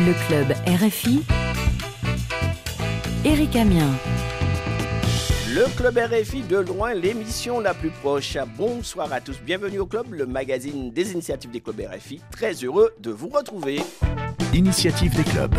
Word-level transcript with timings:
Le 0.00 0.12
club 0.26 0.52
RFI. 0.66 1.22
Eric 3.24 3.54
Amien. 3.54 3.88
Le 5.54 5.66
club 5.76 5.96
RFI 5.98 6.42
de 6.42 6.56
loin, 6.56 6.94
l'émission 6.94 7.60
la 7.60 7.74
plus 7.74 7.90
proche. 7.90 8.36
Bonsoir 8.58 9.12
à 9.12 9.20
tous, 9.20 9.36
bienvenue 9.40 9.78
au 9.78 9.86
club, 9.86 10.12
le 10.12 10.26
magazine 10.26 10.90
des 10.90 11.12
initiatives 11.12 11.52
des 11.52 11.60
clubs 11.60 11.80
RFI. 11.80 12.20
Très 12.32 12.54
heureux 12.54 12.92
de 12.98 13.12
vous 13.12 13.28
retrouver. 13.28 13.82
Initiative 14.52 15.14
des 15.14 15.22
clubs. 15.22 15.54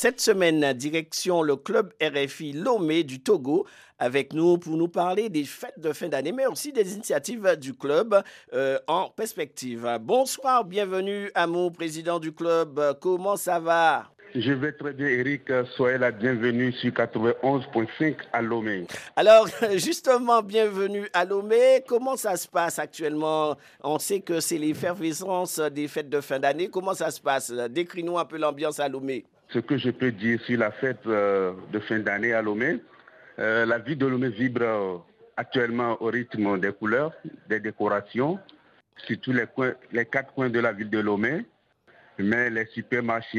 Cette 0.00 0.20
semaine, 0.20 0.74
direction 0.74 1.42
le 1.42 1.56
club 1.56 1.92
RFI 2.00 2.52
Lomé 2.52 3.02
du 3.02 3.20
Togo 3.20 3.66
avec 3.98 4.32
nous 4.32 4.56
pour 4.56 4.76
nous 4.76 4.86
parler 4.86 5.28
des 5.28 5.42
fêtes 5.42 5.80
de 5.80 5.92
fin 5.92 6.06
d'année, 6.06 6.30
mais 6.30 6.46
aussi 6.46 6.72
des 6.72 6.94
initiatives 6.94 7.56
du 7.56 7.74
club 7.74 8.22
euh, 8.52 8.78
en 8.86 9.08
perspective. 9.08 9.98
Bonsoir, 10.00 10.64
bienvenue 10.64 11.32
à 11.34 11.48
mon 11.48 11.72
président 11.72 12.20
du 12.20 12.30
club. 12.30 12.80
Comment 13.00 13.34
ça 13.34 13.58
va? 13.58 14.06
Je 14.36 14.52
vais 14.52 14.70
très 14.70 14.92
bien, 14.92 15.08
Eric. 15.08 15.50
Soyez 15.74 15.98
la 15.98 16.12
bienvenue 16.12 16.70
sur 16.74 16.92
91.5 16.92 18.18
à 18.32 18.40
Lomé. 18.40 18.86
Alors, 19.16 19.48
justement, 19.74 20.42
bienvenue 20.42 21.08
à 21.12 21.24
Lomé. 21.24 21.82
Comment 21.88 22.16
ça 22.16 22.36
se 22.36 22.46
passe 22.46 22.78
actuellement? 22.78 23.56
On 23.82 23.98
sait 23.98 24.20
que 24.20 24.38
c'est 24.38 24.58
l'effervescence 24.58 25.58
des 25.58 25.88
fêtes 25.88 26.08
de 26.08 26.20
fin 26.20 26.38
d'année. 26.38 26.68
Comment 26.68 26.94
ça 26.94 27.10
se 27.10 27.20
passe? 27.20 27.50
Décris-nous 27.50 28.16
un 28.16 28.24
peu 28.24 28.38
l'ambiance 28.38 28.78
à 28.78 28.88
Lomé. 28.88 29.24
Ce 29.50 29.58
que 29.58 29.78
je 29.78 29.90
peux 29.90 30.12
dire 30.12 30.40
sur 30.42 30.58
la 30.58 30.70
fête 30.70 31.06
euh, 31.06 31.52
de 31.72 31.78
fin 31.80 31.98
d'année 32.00 32.34
à 32.34 32.42
Lomé, 32.42 32.80
euh, 33.38 33.64
la 33.64 33.78
ville 33.78 33.96
de 33.96 34.06
Lomé 34.06 34.28
vibre 34.28 34.62
euh, 34.62 34.96
actuellement 35.38 35.96
au 36.02 36.06
rythme 36.06 36.58
des 36.60 36.72
couleurs, 36.72 37.12
des 37.48 37.58
décorations, 37.58 38.38
sur 39.06 39.18
tous 39.20 39.32
les, 39.32 39.46
les 39.92 40.04
quatre 40.04 40.34
coins 40.34 40.50
de 40.50 40.60
la 40.60 40.72
ville 40.72 40.90
de 40.90 40.98
Lomé. 40.98 41.46
Mais 42.18 42.50
les 42.50 42.66
supermarchés 42.66 43.38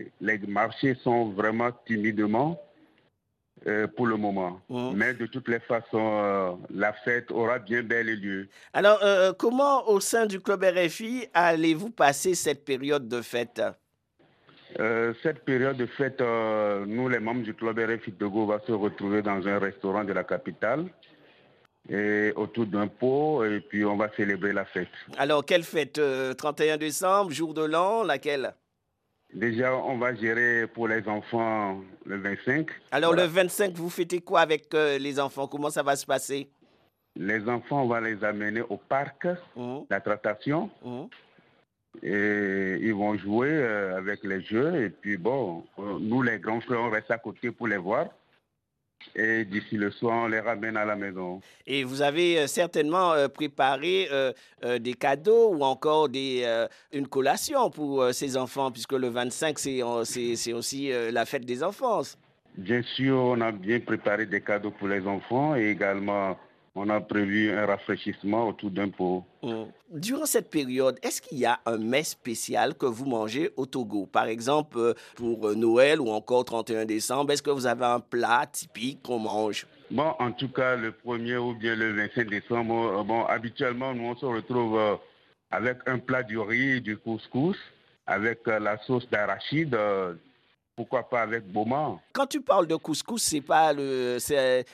et 0.00 0.12
les 0.20 0.38
marchés 0.38 0.96
sont 1.02 1.30
vraiment 1.30 1.70
timidement 1.86 2.60
pour 3.96 4.06
le 4.06 4.16
moment. 4.16 4.60
Mmh. 4.68 4.90
Mais 4.94 5.14
de 5.14 5.26
toutes 5.26 5.48
les 5.48 5.60
façons, 5.60 6.58
la 6.70 6.92
fête 6.92 7.30
aura 7.30 7.60
bien 7.60 7.84
bel 7.84 8.06
lieu. 8.06 8.48
Alors, 8.72 9.00
comment 9.38 9.88
au 9.88 10.00
sein 10.00 10.26
du 10.26 10.40
club 10.40 10.64
RFI 10.64 11.28
allez-vous 11.32 11.90
passer 11.90 12.34
cette 12.34 12.64
période 12.64 13.08
de 13.08 13.22
fête? 13.22 13.62
Euh, 14.78 15.14
cette 15.22 15.44
période 15.44 15.76
de 15.76 15.86
fête, 15.86 16.20
euh, 16.20 16.84
nous, 16.86 17.08
les 17.08 17.18
membres 17.18 17.42
du 17.42 17.54
club 17.54 17.78
RFI 17.78 18.12
Togo, 18.12 18.46
va 18.46 18.60
se 18.66 18.72
retrouver 18.72 19.22
dans 19.22 19.46
un 19.46 19.58
restaurant 19.58 20.04
de 20.04 20.12
la 20.12 20.24
capitale 20.24 20.86
et 21.88 22.32
autour 22.34 22.66
d'un 22.66 22.88
pot 22.88 23.44
et 23.44 23.60
puis 23.60 23.84
on 23.84 23.96
va 23.96 24.10
célébrer 24.16 24.52
la 24.52 24.64
fête. 24.64 24.88
Alors, 25.16 25.44
quelle 25.44 25.62
fête 25.62 26.00
31 26.36 26.74
euh, 26.74 26.76
décembre, 26.76 27.30
jour 27.30 27.54
de 27.54 27.64
l'an, 27.64 28.02
laquelle? 28.02 28.54
Déjà, 29.32 29.74
on 29.74 29.98
va 29.98 30.14
gérer 30.14 30.66
pour 30.66 30.88
les 30.88 31.06
enfants 31.08 31.80
le 32.04 32.16
25. 32.18 32.68
Alors, 32.90 33.14
le 33.14 33.24
25, 33.24 33.72
vous 33.74 33.90
fêtez 33.90 34.20
quoi 34.20 34.40
avec 34.40 34.72
les 34.72 35.18
enfants? 35.18 35.46
Comment 35.46 35.70
ça 35.70 35.82
va 35.82 35.96
se 35.96 36.06
passer? 36.06 36.48
Les 37.16 37.48
enfants, 37.48 37.82
on 37.82 37.88
va 37.88 38.00
les 38.00 38.22
amener 38.22 38.60
au 38.60 38.76
parc, 38.76 39.26
mmh. 39.56 39.78
la 39.90 40.00
tractation. 40.00 40.70
Mmh 40.84 41.06
et 42.02 42.78
ils 42.80 42.94
vont 42.94 43.16
jouer 43.16 43.50
euh, 43.50 43.96
avec 43.96 44.24
les 44.24 44.40
jeux. 44.42 44.84
Et 44.84 44.90
puis 44.90 45.16
bon, 45.16 45.64
euh, 45.78 45.98
nous 46.00 46.22
les 46.22 46.38
grands 46.38 46.60
frères, 46.60 46.80
on 46.80 46.90
reste 46.90 47.10
à 47.10 47.18
côté 47.18 47.50
pour 47.50 47.66
les 47.66 47.76
voir. 47.76 48.06
Et 49.14 49.44
d'ici 49.44 49.76
le 49.76 49.90
soir, 49.90 50.24
on 50.24 50.26
les 50.26 50.40
ramène 50.40 50.76
à 50.76 50.84
la 50.84 50.96
maison. 50.96 51.40
Et 51.66 51.84
vous 51.84 52.02
avez 52.02 52.38
euh, 52.38 52.46
certainement 52.46 53.14
préparé 53.28 54.08
des 54.80 54.94
cadeaux 54.94 55.54
ou 55.54 55.62
encore 55.62 56.08
des, 56.08 56.44
une 56.92 57.06
collation 57.06 57.70
pour 57.70 58.12
ces 58.12 58.36
enfants, 58.36 58.70
puisque 58.72 58.92
le 58.92 59.08
25, 59.08 59.58
c'est 59.58 60.52
aussi 60.52 60.90
la 61.12 61.24
fête 61.24 61.44
des 61.44 61.62
enfants. 61.62 62.02
Bien 62.56 62.82
sûr, 62.82 63.16
on 63.16 63.40
a 63.42 63.52
bien 63.52 63.80
préparé 63.80 64.26
des 64.26 64.40
cadeaux 64.40 64.70
pour 64.70 64.88
les 64.88 65.06
enfants 65.06 65.54
et 65.54 65.68
également 65.68 66.36
on 66.76 66.90
a 66.90 67.00
prévu 67.00 67.50
un 67.50 67.64
rafraîchissement 67.66 68.48
autour 68.48 68.70
d'un 68.70 68.90
pot. 68.90 69.24
Mm. 69.42 69.64
Durant 69.92 70.26
cette 70.26 70.50
période, 70.50 70.98
est-ce 71.02 71.22
qu'il 71.22 71.38
y 71.38 71.46
a 71.46 71.58
un 71.64 71.78
mets 71.78 72.04
spécial 72.04 72.74
que 72.74 72.84
vous 72.84 73.06
mangez 73.06 73.50
au 73.56 73.64
Togo? 73.64 74.06
Par 74.06 74.26
exemple, 74.26 74.76
euh, 74.78 74.94
pour 75.14 75.48
euh, 75.48 75.54
Noël 75.54 76.00
ou 76.00 76.10
encore 76.10 76.44
31 76.44 76.84
décembre, 76.84 77.32
est-ce 77.32 77.42
que 77.42 77.50
vous 77.50 77.66
avez 77.66 77.86
un 77.86 78.00
plat 78.00 78.46
typique 78.50 79.02
qu'on 79.02 79.18
mange? 79.18 79.66
Bon, 79.90 80.14
en 80.18 80.32
tout 80.32 80.48
cas, 80.48 80.76
le 80.76 80.90
1er 80.92 81.38
ou 81.38 81.54
bien 81.54 81.74
le 81.74 81.92
25 81.94 82.28
décembre, 82.28 83.00
euh, 83.00 83.02
bon, 83.02 83.24
habituellement, 83.24 83.94
nous, 83.94 84.04
on 84.04 84.16
se 84.16 84.26
retrouve 84.26 84.78
avec 85.50 85.78
un 85.86 85.98
plat 85.98 86.22
du 86.22 86.38
riz, 86.38 86.82
du 86.82 86.98
couscous, 86.98 87.56
avec 88.06 88.46
la 88.46 88.76
sauce 88.84 89.08
d'arachide, 89.10 89.76
pourquoi 90.76 91.08
pas 91.08 91.22
avec 91.22 91.50
Boma 91.50 91.98
Quand 92.12 92.26
tu 92.26 92.42
parles 92.42 92.66
de 92.66 92.76
couscous, 92.76 93.22
c'est 93.22 93.40
pas 93.40 93.72
le, 93.72 94.18
c'est, 94.18 94.64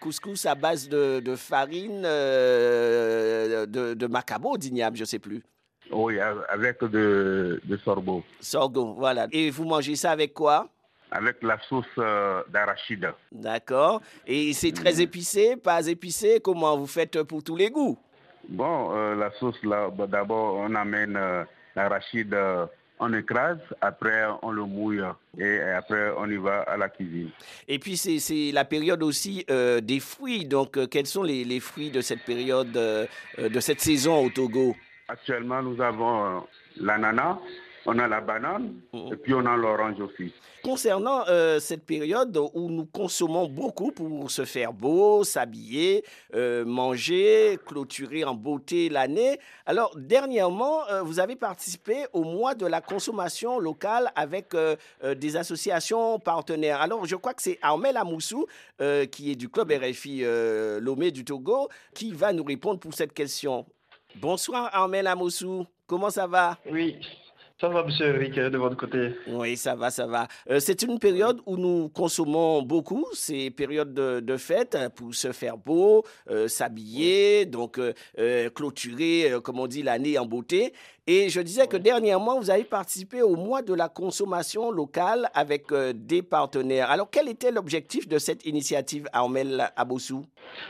couscous 0.00 0.46
à 0.46 0.54
base 0.54 0.88
de, 0.88 1.34
farine 1.36 2.02
euh, 2.04 3.66
de, 3.66 3.94
de 3.94 4.06
macabo, 4.06 4.56
d'igname, 4.56 4.94
je 4.94 5.04
sais 5.04 5.18
plus. 5.18 5.42
Oui, 5.90 6.20
avec 6.20 6.80
de, 6.84 7.60
de 7.64 7.76
sorgho. 7.78 8.22
Sorgho, 8.40 8.94
voilà. 8.94 9.26
Et 9.32 9.50
vous 9.50 9.64
mangez 9.64 9.96
ça 9.96 10.12
avec 10.12 10.32
quoi? 10.32 10.68
Avec 11.10 11.42
la 11.42 11.58
sauce 11.68 11.86
euh, 11.98 12.42
d'arachide. 12.50 13.12
D'accord. 13.32 14.00
Et 14.26 14.52
c'est 14.52 14.72
très 14.72 14.94
mm. 14.94 15.00
épicé, 15.00 15.56
pas 15.56 15.86
épicé? 15.86 16.40
Comment 16.40 16.76
vous 16.76 16.86
faites 16.86 17.22
pour 17.24 17.42
tous 17.42 17.56
les 17.56 17.70
goûts? 17.70 17.98
Bon, 18.48 18.94
euh, 18.94 19.16
la 19.16 19.32
sauce, 19.40 19.60
là, 19.64 19.90
d'abord, 20.06 20.56
on 20.56 20.74
amène 20.74 21.18
l'arachide 21.74 22.36
on 23.00 23.12
écrase, 23.12 23.58
après 23.80 24.24
on 24.42 24.50
le 24.50 24.64
mouille 24.64 25.02
et 25.38 25.60
après 25.60 26.10
on 26.16 26.26
y 26.26 26.36
va 26.36 26.62
à 26.62 26.76
la 26.76 26.88
cuisine. 26.88 27.30
Et 27.66 27.78
puis 27.78 27.96
c'est 27.96 28.52
la 28.52 28.64
période 28.64 29.02
aussi 29.02 29.44
euh, 29.50 29.80
des 29.80 30.00
fruits. 30.00 30.44
Donc 30.44 30.76
euh, 30.76 30.86
quels 30.86 31.06
sont 31.06 31.22
les, 31.22 31.60
fruits 31.60 31.90
de 31.90 32.00
cette 32.00 32.24
période, 32.24 32.76
euh, 32.76 33.06
de 33.38 33.60
cette 33.60 33.80
saison 33.80 34.24
au 34.24 34.30
Togo? 34.30 34.76
Actuellement 35.08 35.62
nous 35.62 35.80
avons 35.80 36.44
l'ananas, 36.80 37.38
on 37.88 37.98
a 37.98 38.06
la 38.06 38.20
banane 38.20 38.74
mm. 38.92 39.12
et 39.12 39.16
puis 39.16 39.34
on 39.34 39.44
a 39.46 39.56
l'orange 39.56 39.98
aussi. 40.00 40.32
Concernant 40.62 41.24
euh, 41.28 41.58
cette 41.58 41.84
période 41.84 42.36
où 42.52 42.68
nous 42.68 42.84
consommons 42.84 43.48
beaucoup 43.48 43.92
pour 43.92 44.30
se 44.30 44.44
faire 44.44 44.72
beau, 44.72 45.24
s'habiller, 45.24 46.04
euh, 46.34 46.64
manger, 46.64 47.58
clôturer 47.64 48.24
en 48.24 48.34
beauté 48.34 48.90
l'année, 48.90 49.38
alors 49.64 49.96
dernièrement, 49.96 50.86
euh, 50.90 51.02
vous 51.02 51.18
avez 51.18 51.36
participé 51.36 52.04
au 52.12 52.24
mois 52.24 52.54
de 52.54 52.66
la 52.66 52.80
consommation 52.82 53.58
locale 53.58 54.12
avec 54.14 54.54
des 55.16 55.36
associations 55.36 56.18
partenaires. 56.18 56.80
Alors 56.80 57.06
je 57.06 57.16
crois 57.16 57.32
que 57.32 57.42
c'est 57.42 57.58
Armel 57.62 57.96
Amoussou, 57.96 58.46
qui 59.10 59.30
est 59.30 59.36
du 59.36 59.48
club 59.48 59.70
RFI 59.72 60.24
Lomé 60.80 61.10
du 61.10 61.24
Togo, 61.24 61.68
qui 61.94 62.12
va 62.12 62.32
nous 62.32 62.44
répondre 62.44 62.80
pour 62.80 62.92
cette 62.94 63.12
question. 63.12 63.64
Bonsoir 64.16 64.70
Armel 64.72 65.06
Amoussou, 65.06 65.66
comment 65.86 66.10
ça 66.10 66.26
va? 66.26 66.58
Oui, 66.70 66.98
ça 67.60 67.68
va, 67.68 67.82
monsieur 67.82 68.06
Eric, 68.14 68.34
de 68.38 68.56
votre 68.56 68.76
côté? 68.76 69.14
Oui, 69.26 69.56
ça 69.56 69.74
va, 69.74 69.90
ça 69.90 70.06
va. 70.06 70.28
Euh, 70.48 70.60
c'est 70.60 70.82
une 70.82 71.00
période 71.00 71.40
où 71.44 71.56
nous 71.56 71.88
consommons 71.88 72.62
beaucoup, 72.62 73.04
ces 73.14 73.50
périodes 73.50 73.92
de, 73.92 74.20
de 74.20 74.36
fête 74.36 74.76
hein, 74.76 74.90
pour 74.90 75.12
se 75.12 75.32
faire 75.32 75.58
beau, 75.58 76.04
euh, 76.30 76.46
s'habiller, 76.46 77.46
donc 77.46 77.78
euh, 77.78 78.50
clôturer, 78.50 79.32
comme 79.42 79.58
on 79.58 79.66
dit, 79.66 79.82
l'année 79.82 80.18
en 80.18 80.26
beauté. 80.26 80.72
Et 81.10 81.30
je 81.30 81.40
disais 81.40 81.66
que 81.66 81.78
dernièrement, 81.78 82.38
vous 82.38 82.50
avez 82.50 82.64
participé 82.64 83.22
au 83.22 83.34
mois 83.34 83.62
de 83.62 83.72
la 83.72 83.88
consommation 83.88 84.70
locale 84.70 85.30
avec 85.32 85.72
des 85.94 86.20
partenaires. 86.20 86.90
Alors, 86.90 87.08
quel 87.10 87.30
était 87.30 87.50
l'objectif 87.50 88.06
de 88.06 88.18
cette 88.18 88.44
initiative, 88.44 89.08
Armel 89.14 89.70
Aboussou? 89.74 90.26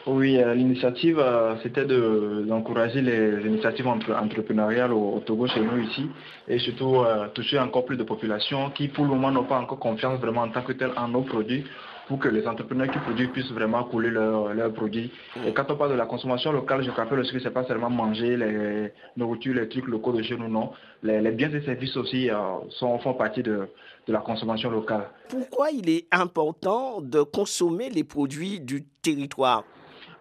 Oui, 0.06 0.38
l'initiative, 0.54 1.20
c'était 1.64 1.86
d'encourager 1.86 3.02
les 3.02 3.44
initiatives 3.48 3.88
entrepreneuriales 3.88 4.92
au, 4.92 5.20
Togo, 5.26 5.48
chez 5.48 5.60
nous 5.60 5.82
ici, 5.82 6.06
et 6.46 6.60
surtout 6.60 7.02
toucher 7.34 7.58
encore 7.58 7.84
plus 7.84 7.96
de 7.96 8.04
populations 8.04 8.70
qui, 8.70 8.86
pour 8.86 9.06
le 9.06 9.10
moment, 9.10 9.32
n'ont 9.32 9.42
pas 9.42 9.58
encore 9.58 9.80
confiance 9.80 10.20
vraiment 10.20 10.42
en 10.42 10.50
tant 10.50 10.62
que 10.62 10.72
tel 10.72 10.92
en 10.96 11.08
nos 11.08 11.22
produits 11.22 11.64
pour 12.08 12.18
que 12.18 12.28
les 12.28 12.46
entrepreneurs 12.46 12.90
qui 12.90 12.98
produisent 12.98 13.28
puissent 13.28 13.52
vraiment 13.52 13.84
couler 13.84 14.10
leurs 14.10 14.72
produits. 14.72 15.10
Et 15.46 15.52
quand 15.52 15.70
on 15.70 15.76
parle 15.76 15.92
de 15.92 15.96
la 15.96 16.06
consommation 16.06 16.52
locale, 16.52 16.82
je 16.82 16.90
rappelle 16.90 17.18
aussi 17.20 17.32
que 17.32 17.38
ce 17.38 17.44
n'est 17.44 17.54
pas 17.54 17.64
seulement 17.64 17.90
manger 17.90 18.36
les 18.36 18.92
nourritures, 19.16 19.54
les 19.54 19.68
trucs 19.68 19.86
locaux 19.86 20.12
de 20.12 20.22
chez 20.22 20.36
nous, 20.36 20.48
non. 20.48 20.70
Les, 21.02 21.30
biens 21.32 21.52
et 21.52 21.60
services 21.60 21.96
aussi 21.96 22.30
euh, 22.30 22.36
sont, 22.70 22.98
font 22.98 23.14
partie 23.14 23.42
de, 23.42 23.68
de 24.06 24.12
la 24.12 24.20
consommation 24.20 24.70
locale. 24.70 25.10
Pourquoi 25.28 25.70
il 25.70 25.88
est 25.90 26.06
important 26.10 27.00
de 27.02 27.22
consommer 27.22 27.90
les 27.90 28.04
produits 28.04 28.58
du 28.58 28.84
territoire? 29.02 29.64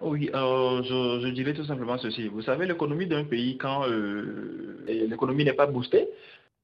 Oui, 0.01 0.29
euh, 0.33 0.83
je, 0.83 1.29
dirais 1.29 1.53
tout 1.53 1.65
simplement 1.65 1.97
ceci. 1.97 2.27
Vous 2.27 2.43
savez, 2.43 2.67
l'économie 2.67 3.07
d'un 3.07 3.23
pays, 3.23 3.57
quand 3.57 3.87
euh, 3.87 4.83
l'économie 4.87 5.43
n'est 5.43 5.53
pas 5.53 5.65
boostée, 5.65 6.07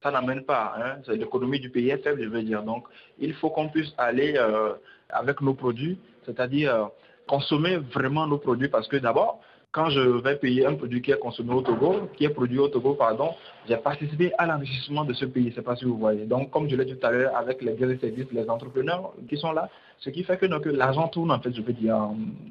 ça 0.04 0.10
n'amène 0.10 0.44
pas. 0.44 0.74
Hein. 0.76 1.00
L'économie 1.08 1.58
du 1.58 1.70
pays 1.70 1.88
est 1.88 1.96
faible, 1.96 2.22
je 2.22 2.28
veux 2.28 2.42
dire. 2.42 2.62
Donc, 2.62 2.84
il 3.18 3.32
faut 3.32 3.48
qu'on 3.48 3.68
puisse 3.70 3.92
aller 3.96 4.36
avec 5.08 5.40
nos 5.40 5.54
produits, 5.54 5.98
c'est-à-dire 6.26 6.74
euh, 6.74 6.84
consommer 7.26 7.78
vraiment 7.78 8.26
nos 8.26 8.38
produits 8.38 8.68
parce 8.68 8.86
que 8.86 8.98
d'abord, 8.98 9.40
quand 9.72 9.88
je 9.88 10.00
vais 10.00 10.36
payer 10.36 10.66
un 10.66 10.74
produit 10.74 11.00
qui 11.02 11.10
est 11.10 11.18
consommé 11.18 11.52
au 11.54 11.62
Togo, 11.62 12.08
qui 12.16 12.24
est 12.24 12.28
produit 12.28 12.58
au 12.58 12.68
Togo, 12.68 12.94
pardon, 12.94 13.30
j'ai 13.66 13.78
participé 13.78 14.32
à 14.38 14.46
l'enrichissement 14.46 15.04
de 15.04 15.14
ce 15.14 15.24
pays. 15.24 15.52
Sais 15.52 15.62
pas 15.62 15.74
si 15.74 15.86
vous 15.86 15.96
voyez. 15.96 16.26
Donc, 16.26 16.50
comme 16.50 16.68
je 16.68 16.76
l'ai 16.76 16.84
dit 16.84 16.96
tout 16.96 17.06
à 17.06 17.10
l'heure, 17.10 17.34
avec 17.34 17.62
les 17.62 17.72
biens 17.72 17.88
et 17.88 17.98
services, 17.98 18.26
les 18.30 18.48
entrepreneurs 18.48 19.14
qui 19.28 19.38
sont 19.38 19.52
là, 19.52 19.70
ce 19.98 20.10
qui 20.10 20.22
fait 20.22 20.36
que, 20.36 20.46
l'argent 20.68 21.08
tourne, 21.08 21.32
en 21.32 21.40
fait, 21.40 21.52
je 21.52 21.62
peux 21.62 21.72
dire, 21.72 21.98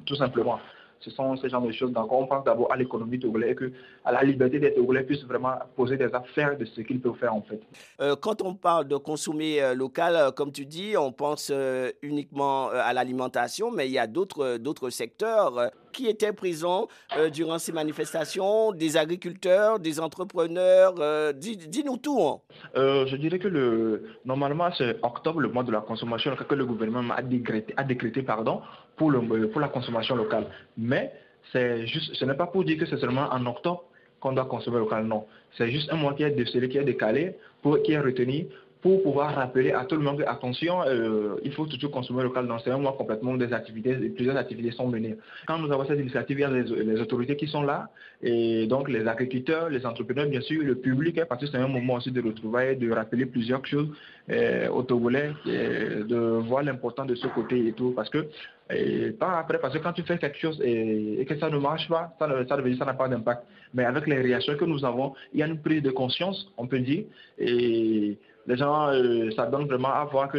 tout 0.06 0.16
simplement. 0.16 0.58
Ce 1.04 1.10
sont 1.10 1.36
ces 1.36 1.50
genres 1.50 1.60
de 1.60 1.72
choses. 1.72 1.92
Donc, 1.92 2.10
on 2.10 2.26
pense 2.26 2.44
d'abord 2.44 2.72
à 2.72 2.76
l'économie 2.76 3.18
togolaise 3.18 3.50
et 3.50 3.54
que, 3.54 3.72
à 4.04 4.12
la 4.12 4.22
liberté 4.22 4.58
des 4.58 4.72
Togolais 4.72 5.02
puissent 5.02 5.24
vraiment 5.24 5.54
poser 5.76 5.96
des 5.96 6.12
affaires 6.14 6.56
de 6.56 6.64
ce 6.64 6.80
qu'ils 6.80 7.00
peuvent 7.00 7.16
faire, 7.16 7.34
en 7.34 7.42
fait. 7.42 7.60
Euh, 8.00 8.16
quand 8.16 8.40
on 8.42 8.54
parle 8.54 8.88
de 8.88 8.96
consommer 8.96 9.62
euh, 9.62 9.74
local, 9.74 10.16
euh, 10.16 10.30
comme 10.30 10.50
tu 10.50 10.64
dis, 10.64 10.96
on 10.96 11.12
pense 11.12 11.52
uniquement 12.02 12.68
à 12.68 12.92
l'alimentation, 12.92 13.70
mais 13.70 13.86
il 13.86 13.92
y 13.92 13.98
a 13.98 14.06
d'autres 14.06 14.90
secteurs 14.90 15.70
qui 15.92 16.08
étaient 16.08 16.32
présents 16.32 16.88
durant 17.32 17.58
ces 17.58 17.72
manifestations, 17.72 18.72
des 18.72 18.96
agriculteurs, 18.96 19.78
des 19.78 20.00
entrepreneurs. 20.00 20.94
Dis-nous 21.34 21.98
tout. 21.98 22.20
Hein. 22.20 22.40
je 22.74 23.16
dirais 23.16 23.38
que 23.38 23.48
le, 23.48 24.04
normalement, 24.24 24.70
c'est 24.76 24.98
octobre, 25.02 25.40
le 25.40 25.48
mois 25.48 25.62
de 25.62 25.70
la 25.70 25.80
consommation, 25.80 26.34
que 26.34 26.54
le 26.54 26.66
gouvernement 26.66 27.14
a 27.14 27.22
décrété, 27.22 27.74
a 27.76 27.84
décrété 27.84 28.22
pardon, 28.22 28.60
pour, 28.96 29.10
le, 29.10 29.48
pour 29.48 29.60
la 29.60 29.68
consommation 29.68 30.16
locale. 30.16 30.46
Mais 30.76 31.12
juste, 31.52 32.14
ce 32.14 32.24
n'est 32.24 32.34
pas 32.34 32.46
pour 32.46 32.64
dire 32.64 32.78
que 32.78 32.86
c'est 32.86 32.98
seulement 32.98 33.28
en 33.30 33.44
octobre 33.46 33.84
qu'on 34.20 34.32
doit 34.32 34.46
consommer 34.46 34.78
local, 34.78 35.04
non. 35.04 35.26
C'est 35.56 35.70
juste 35.70 35.92
un 35.92 35.96
mois 35.96 36.14
qui 36.14 36.22
est 36.22 36.30
décelé, 36.30 36.68
qui 36.68 36.78
est 36.78 36.84
décalé, 36.84 37.36
pour, 37.62 37.80
qui 37.82 37.92
est 37.92 38.00
retenu 38.00 38.46
pour 38.84 39.02
pouvoir 39.02 39.34
rappeler 39.34 39.72
à 39.72 39.86
tout 39.86 39.96
le 39.96 40.02
monde 40.02 40.22
attention, 40.26 40.82
euh, 40.82 41.36
il 41.42 41.52
faut 41.52 41.64
toujours 41.64 41.90
consommer 41.90 42.22
local 42.22 42.46
dans 42.46 42.58
un 42.66 42.76
mois 42.76 42.92
complètement 42.92 43.34
des 43.34 43.50
activités, 43.54 43.94
plusieurs 44.10 44.36
activités 44.36 44.72
sont 44.72 44.86
menées. 44.88 45.16
Quand 45.46 45.56
nous 45.56 45.72
avons 45.72 45.86
cette 45.86 45.98
initiative, 45.98 46.38
il 46.38 46.42
y 46.42 46.44
a 46.44 46.50
les, 46.50 47.00
autorités 47.00 47.34
qui 47.34 47.46
sont 47.46 47.62
là, 47.62 47.88
et 48.22 48.66
donc 48.66 48.90
les 48.90 49.06
agriculteurs, 49.06 49.70
les 49.70 49.86
entrepreneurs, 49.86 50.26
bien 50.26 50.42
sûr, 50.42 50.62
le 50.62 50.74
public, 50.74 51.16
hein, 51.16 51.24
parce 51.26 51.40
que 51.40 51.46
c'est 51.46 51.56
un 51.56 51.66
moment 51.66 51.94
aussi 51.94 52.10
de 52.10 52.20
retrouver, 52.20 52.74
de 52.74 52.90
rappeler 52.90 53.24
plusieurs 53.24 53.64
choses 53.64 53.88
euh, 54.28 54.68
aux 54.68 54.82
Togolais, 54.82 55.32
de 55.46 56.42
voir 56.46 56.62
l'importance 56.62 57.06
de 57.06 57.14
ce 57.14 57.26
côté 57.28 57.66
et 57.66 57.72
tout, 57.72 57.94
parce 57.96 58.10
que 58.10 58.26
et 58.70 59.12
pas 59.12 59.38
après, 59.38 59.58
parce 59.58 59.72
que 59.72 59.78
quand 59.78 59.94
tu 59.94 60.02
fais 60.02 60.18
quelque 60.18 60.38
chose 60.38 60.60
et, 60.62 61.24
que 61.26 61.38
ça 61.38 61.48
ne 61.48 61.56
marche 61.56 61.88
pas, 61.88 62.14
ça, 62.18 62.28
ça, 62.46 62.56
ça 62.78 62.84
n'a 62.84 62.94
pas 62.94 63.08
d'impact. 63.08 63.44
Mais 63.72 63.86
avec 63.86 64.06
les 64.06 64.20
réactions 64.20 64.56
que 64.56 64.64
nous 64.66 64.84
avons, 64.84 65.14
il 65.32 65.40
y 65.40 65.42
a 65.42 65.46
une 65.46 65.60
prise 65.60 65.82
de 65.82 65.90
conscience, 65.90 66.52
on 66.58 66.66
peut 66.66 66.80
dire, 66.80 67.04
et 67.38 68.18
les 68.46 68.56
gens, 68.56 68.88
euh, 68.88 69.30
ça 69.36 69.46
donne 69.46 69.66
vraiment 69.66 69.88
à 69.88 70.04
voir 70.04 70.28
que, 70.30 70.38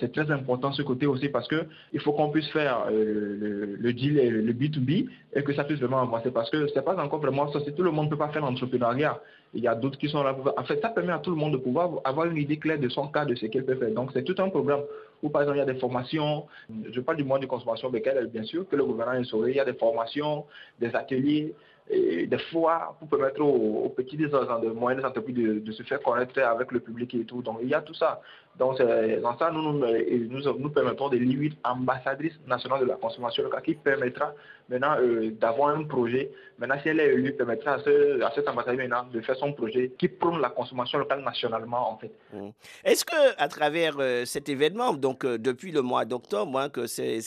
c'est 0.00 0.12
très 0.12 0.30
important 0.30 0.72
ce 0.72 0.82
côté 0.82 1.06
aussi 1.06 1.28
parce 1.28 1.46
que 1.46 1.66
il 1.92 2.00
faut 2.00 2.12
qu'on 2.12 2.30
puisse 2.30 2.48
faire 2.50 2.86
euh, 2.90 3.76
le, 3.78 3.92
deal 3.92 4.18
et 4.18 4.28
le 4.28 4.52
B2B 4.52 5.08
et 5.34 5.42
que 5.42 5.52
ça 5.54 5.64
puisse 5.64 5.78
vraiment 5.78 6.02
avancer 6.02 6.30
parce 6.30 6.50
que 6.50 6.66
c'est 6.74 6.84
pas 6.84 6.96
encore 6.96 7.20
vraiment 7.20 7.50
ça. 7.52 7.60
tout 7.60 7.82
le 7.82 7.90
monde 7.90 8.06
ne 8.06 8.10
peut 8.10 8.18
pas 8.18 8.28
faire 8.28 8.42
l'entrepreneuriat. 8.42 9.20
Il 9.54 9.62
y 9.62 9.68
a 9.68 9.74
d'autres 9.74 9.98
qui 9.98 10.08
sont 10.08 10.22
là 10.22 10.34
pour 10.34 10.52
En 10.58 10.64
fait, 10.64 10.80
ça 10.80 10.88
permet 10.88 11.12
à 11.12 11.18
tout 11.18 11.30
le 11.30 11.36
monde 11.36 11.52
de 11.52 11.58
pouvoir 11.58 11.90
avoir 12.04 12.26
une 12.26 12.36
idée 12.36 12.58
claire 12.58 12.78
de 12.78 12.88
son 12.88 13.08
cas, 13.08 13.24
de 13.24 13.34
ce 13.34 13.46
qu'il 13.46 13.64
peut 13.64 13.76
faire. 13.76 13.90
Donc, 13.90 14.10
c'est 14.12 14.24
tout 14.24 14.34
un 14.38 14.48
programme 14.48 14.82
où, 15.22 15.28
par 15.28 15.42
exemple, 15.42 15.58
il 15.58 15.60
y 15.60 15.62
a 15.62 15.72
des 15.72 15.78
formations. 15.78 16.46
Je 16.90 17.00
parle 17.00 17.18
du 17.18 17.24
mois 17.24 17.38
de 17.38 17.46
consommation 17.46 17.90
lequel, 17.90 18.26
bien 18.26 18.42
sûr, 18.42 18.68
que 18.68 18.76
le 18.76 18.84
gouvernement 18.84 19.20
a 19.20 19.24
sauvé. 19.24 19.52
Il 19.52 19.56
y 19.56 19.60
a 19.60 19.64
des 19.64 19.74
formations, 19.74 20.44
des 20.80 20.94
ateliers 20.94 21.54
des 21.90 22.38
fois 22.50 22.96
pour 22.98 23.08
permettre 23.08 23.42
aux, 23.42 23.90
petits 23.90 24.16
des, 24.16 24.28
de 24.28 24.70
moyennes 24.72 25.04
entreprises 25.04 25.36
de, 25.36 25.72
se 25.72 25.82
faire 25.82 26.00
connaître 26.00 26.40
avec 26.40 26.72
le 26.72 26.80
public 26.80 27.14
et 27.14 27.24
tout. 27.24 27.42
Donc 27.42 27.58
il 27.62 27.68
y 27.68 27.74
a 27.74 27.82
tout 27.82 27.94
ça. 27.94 28.20
Donc 28.58 28.78
dans 28.78 29.36
ça, 29.36 29.50
nous 29.50 29.72
nous, 29.72 30.70
permettons 30.70 31.08
de 31.10 31.16
une 31.16 31.54
ambassadrice 31.62 32.38
nationale 32.46 32.80
de 32.80 32.86
la 32.86 32.96
consommation 32.96 33.42
locale 33.42 33.62
qui 33.62 33.74
permettra 33.74 34.32
maintenant 34.68 34.96
euh, 34.98 35.30
d'avoir 35.32 35.76
un 35.76 35.84
projet. 35.84 36.30
Maintenant, 36.58 36.76
si 36.82 36.88
elle 36.88 37.00
est 37.00 37.12
élue, 37.12 37.32
permettra 37.34 37.74
à, 37.74 37.78
ce, 37.80 38.22
à 38.22 38.30
cette 38.34 38.48
ambassadrice 38.48 38.88
maintenant 38.88 39.08
de 39.12 39.20
faire 39.20 39.36
son 39.36 39.52
projet 39.52 39.92
qui 39.98 40.08
prône 40.08 40.40
la 40.40 40.50
consommation 40.50 40.98
locale 40.98 41.22
nationalement 41.22 41.92
en 41.92 41.98
fait. 41.98 42.12
Mmh. 42.32 42.50
Est-ce 42.84 43.04
que 43.04 43.42
à 43.42 43.48
travers 43.48 43.96
euh, 43.98 44.24
cet 44.24 44.48
événement, 44.48 44.94
donc 44.94 45.24
euh, 45.24 45.38
depuis 45.38 45.72
le 45.72 45.82
mois 45.82 46.04
d'octobre, 46.04 46.58
hein, 46.58 46.68
que 46.68 46.86
c'est 46.86 47.20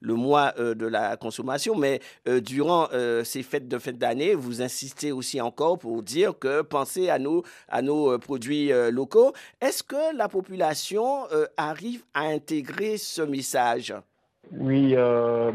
le 0.00 0.14
mois 0.14 0.52
de 0.52 0.86
la 0.86 1.16
consommation, 1.16 1.76
mais 1.76 2.00
durant 2.42 2.88
ces 3.24 3.42
fêtes 3.42 3.68
de 3.68 3.78
fête 3.78 3.98
d'année, 3.98 4.34
vous 4.34 4.62
insistez 4.62 5.12
aussi 5.12 5.40
encore 5.40 5.78
pour 5.78 6.02
dire 6.02 6.38
que 6.38 6.62
pensez 6.62 7.10
à 7.10 7.18
nos, 7.18 7.42
à 7.68 7.82
nos 7.82 8.18
produits 8.18 8.70
locaux. 8.90 9.32
Est-ce 9.60 9.82
que 9.82 10.16
la 10.16 10.28
population 10.28 11.24
arrive 11.56 12.04
à 12.14 12.22
intégrer 12.26 12.96
ce 12.96 13.22
message? 13.22 13.94
Oui, 14.52 14.94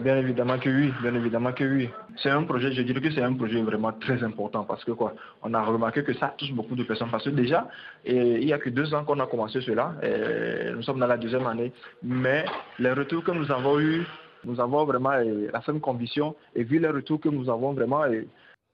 bien 0.03 0.18
évidemment 0.18 0.57
que 0.57 0.69
oui, 0.69 0.94
bien 1.01 1.15
évidemment 1.15 1.53
que 1.53 1.63
oui. 1.63 1.89
C'est 2.21 2.30
un 2.30 2.44
projet, 2.44 2.71
je 2.74 2.81
dirais 2.81 3.00
que 3.01 3.12
c'est 3.12 3.21
un 3.21 3.33
projet 3.33 3.62
vraiment 3.62 3.94
très 3.94 4.21
important 4.24 4.63
parce 4.63 4.83
que 4.83 4.91
quoi, 4.91 5.13
on 5.41 5.53
a 5.53 5.63
remarqué 5.63 6.03
que 6.03 6.13
ça 6.13 6.33
touche 6.38 6.51
beaucoup 6.51 6.75
de 6.75 6.83
personnes 6.83 7.09
parce 7.09 7.24
que 7.24 7.30
déjà, 7.30 7.68
il 8.06 8.45
n'y 8.45 8.53
a 8.53 8.57
que 8.57 8.69
deux 8.69 8.94
ans 8.94 9.06
qu'on 9.06 9.19
a 9.19 9.27
commencé 9.27 9.62
cela, 9.62 9.94
et 10.03 10.71
nous 10.74 10.83
sommes 10.83 11.00
dans 11.00 11.07
la 11.07 11.18
deuxième 11.18 11.47
année, 11.47 11.71
mais 12.03 12.45
les 12.77 12.91
retours 12.91 13.24
que 13.24 13.31
nous 13.31 13.51
avons 13.51 13.80
eus 13.80 14.06
nous 14.45 14.59
avons 14.59 14.86
vraiment 14.86 15.12
la 15.12 15.62
même 15.68 15.81
condition 15.81 16.36
et 16.56 16.63
vu 16.63 16.80
les 16.80 16.88
retours 16.88 17.19
que 17.19 17.30
nous 17.30 17.50
avons 17.50 17.74
vraiment, 17.74 18.03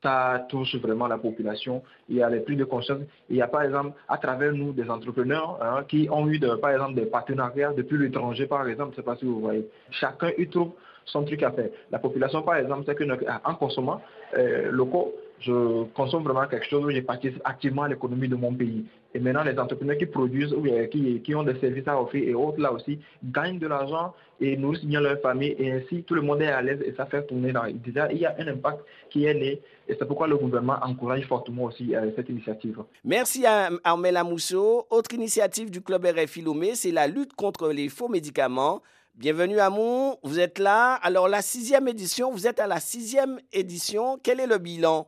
ça 0.06 0.46
touche 0.50 0.76
vraiment 0.76 1.08
la 1.08 1.18
population. 1.18 1.82
Il 2.10 2.18
y 2.18 2.22
a 2.22 2.30
les 2.30 2.42
prix 2.42 2.56
de 2.56 2.64
conscience. 2.64 3.00
Il 3.28 3.38
y 3.38 3.42
a 3.42 3.48
par 3.48 3.64
exemple, 3.64 3.98
à 4.08 4.20
travers 4.20 4.54
nous, 4.54 4.72
des 4.72 4.88
entrepreneurs 4.88 5.58
hein, 5.62 5.84
qui 5.88 6.08
ont 6.12 6.28
eu, 6.28 6.38
de, 6.38 6.50
par 6.56 6.70
exemple, 6.70 6.94
des 6.94 7.08
partenariats 7.08 7.74
depuis 7.74 7.98
l'étranger, 7.98 8.46
par 8.46 8.68
exemple, 8.68 8.92
je 8.92 8.98
ne 8.98 9.04
sais 9.04 9.06
pas 9.06 9.16
si 9.16 9.26
vous 9.26 9.40
voyez. 9.40 9.68
Chacun 9.90 10.30
y 10.38 10.48
trouve 10.48 10.74
son 11.06 11.24
truc 11.24 11.42
à 11.42 11.52
faire. 11.52 11.70
La 11.92 11.98
population, 11.98 12.44
par 12.44 12.58
exemple, 12.58 12.84
c'est 12.86 12.96
qu'en 12.96 13.56
consommant 13.56 14.00
euh, 14.38 14.72
locaux, 14.72 15.16
je 15.40 15.84
consomme 15.94 16.24
vraiment 16.24 16.48
quelque 16.48 16.66
chose 16.66 16.84
où 16.86 16.92
je 16.92 17.00
participe 17.02 17.42
activement 17.44 17.84
à 17.84 17.90
l'économie 17.90 18.28
de 18.28 18.36
mon 18.36 18.54
pays. 18.54 18.86
Et 19.14 19.20
maintenant, 19.20 19.44
les 19.44 19.58
entrepreneurs 19.58 19.98
qui 19.98 20.06
produisent 20.06 20.54
ou 20.54 20.64
qui, 20.92 21.22
qui, 21.22 21.36
ont 21.36 21.44
des 21.44 21.58
services 21.60 21.88
à 21.88 22.00
offrir 22.02 22.28
et 22.28 22.34
autres 22.34 22.60
là 22.60 22.74
aussi 22.74 23.00
gagnent 23.24 23.60
de 23.60 23.68
l'argent 23.68 24.14
et 24.42 24.58
nourrissent 24.58 24.84
bien 24.84 25.00
leur 25.00 25.20
famille 25.22 25.56
et 25.58 25.72
ainsi 25.72 26.04
tout 26.04 26.16
le 26.16 26.22
monde 26.22 26.42
est 26.42 26.48
à 26.48 26.62
l'aise 26.62 26.82
et 26.86 26.94
ça 26.98 27.06
fait 27.06 27.26
tourner 27.26 27.54
dans. 27.54 27.64
Déjà, 27.72 28.12
il 28.12 28.18
y 28.18 28.26
a 28.26 28.36
un 28.38 28.48
impact 28.48 28.80
qui 29.10 29.26
est 29.26 29.34
né 29.34 29.62
et 29.88 29.96
c'est 29.98 30.06
pourquoi 30.06 30.28
le 30.28 30.36
gouvernement 30.36 30.78
encourage 30.82 31.26
fortement 31.28 31.64
aussi 31.64 31.96
euh, 31.96 32.12
cette 32.16 32.28
initiative. 32.28 32.84
Merci 33.04 33.46
à 33.46 33.70
Armel 33.84 34.18
Amousso. 34.18 34.86
Autre 34.90 35.14
initiative 35.14 35.72
du 35.72 35.82
Club 35.82 36.06
RFI 36.06 36.42
Lomé, 36.42 36.76
c'est 36.76 36.92
la 36.92 37.08
lutte 37.08 37.34
contre 37.34 37.70
les 37.70 37.88
faux 37.88 38.10
médicaments. 38.10 38.82
Bienvenue 39.14 39.60
à 39.60 39.70
vous, 39.70 40.16
vous 40.24 40.42
êtes 40.42 40.60
là. 40.60 40.96
Alors 40.96 41.30
la 41.30 41.42
sixième 41.42 41.88
édition, 41.88 42.32
vous 42.32 42.48
êtes 42.48 42.60
à 42.60 42.68
la 42.68 42.82
sixième 42.82 43.40
édition. 43.54 44.18
Quel 44.22 44.42
est 44.42 44.48
le 44.48 44.58
bilan? 44.58 45.08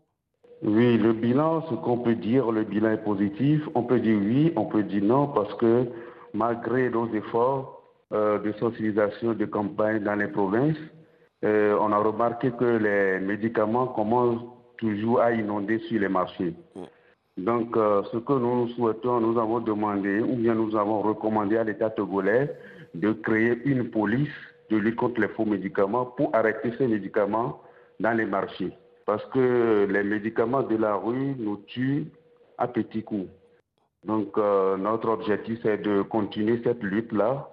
Oui, 0.63 0.97
le 0.97 1.13
bilan, 1.13 1.61
ce 1.69 1.75
qu'on 1.75 1.99
peut 1.99 2.15
dire, 2.15 2.51
le 2.51 2.63
bilan 2.63 2.91
est 2.91 3.03
positif. 3.03 3.61
On 3.75 3.83
peut 3.83 3.99
dire 3.99 4.17
oui, 4.17 4.53
on 4.55 4.65
peut 4.65 4.83
dire 4.83 5.03
non, 5.03 5.27
parce 5.27 5.53
que 5.55 5.85
malgré 6.33 6.89
nos 6.89 7.07
efforts 7.13 7.83
euh, 8.11 8.39
de 8.39 8.51
sensibilisation, 8.53 9.33
de 9.33 9.45
campagne 9.45 9.99
dans 10.03 10.15
les 10.15 10.27
provinces, 10.27 10.77
euh, 11.45 11.77
on 11.79 11.91
a 11.91 11.97
remarqué 11.97 12.51
que 12.51 12.65
les 12.65 13.19
médicaments 13.19 13.87
commencent 13.87 14.41
toujours 14.77 15.21
à 15.21 15.31
inonder 15.31 15.77
sur 15.87 15.99
les 15.99 16.09
marchés. 16.09 16.55
Donc, 17.37 17.77
euh, 17.77 18.01
ce 18.11 18.17
que 18.17 18.33
nous 18.33 18.67
souhaitons, 18.69 19.19
nous 19.19 19.39
avons 19.39 19.59
demandé, 19.59 20.21
ou 20.21 20.35
bien 20.37 20.55
nous 20.55 20.75
avons 20.75 21.01
recommandé 21.01 21.57
à 21.57 21.63
l'État 21.63 21.91
togolais 21.91 22.51
de 22.95 23.11
créer 23.11 23.61
une 23.65 23.91
police 23.91 24.33
de 24.71 24.77
lutte 24.77 24.95
contre 24.95 25.21
les 25.21 25.27
faux 25.27 25.45
médicaments 25.45 26.05
pour 26.05 26.35
arrêter 26.35 26.71
ces 26.79 26.87
médicaments 26.87 27.61
dans 27.99 28.13
les 28.13 28.25
marchés 28.25 28.73
parce 29.07 29.25
que 29.27 29.87
les 29.89 30.03
médicaments 30.03 30.63
de 30.63 30.75
la 30.75 30.95
rue 30.95 31.33
nous 31.39 31.57
tuent 31.65 32.07
à 32.57 32.67
petits 32.67 33.03
coups. 33.03 33.29
Donc 34.03 34.37
euh, 34.37 34.75
notre 34.75 35.09
objectif, 35.09 35.59
c'est 35.63 35.77
de 35.77 36.01
continuer 36.01 36.61
cette 36.63 36.83
lutte-là 36.83 37.49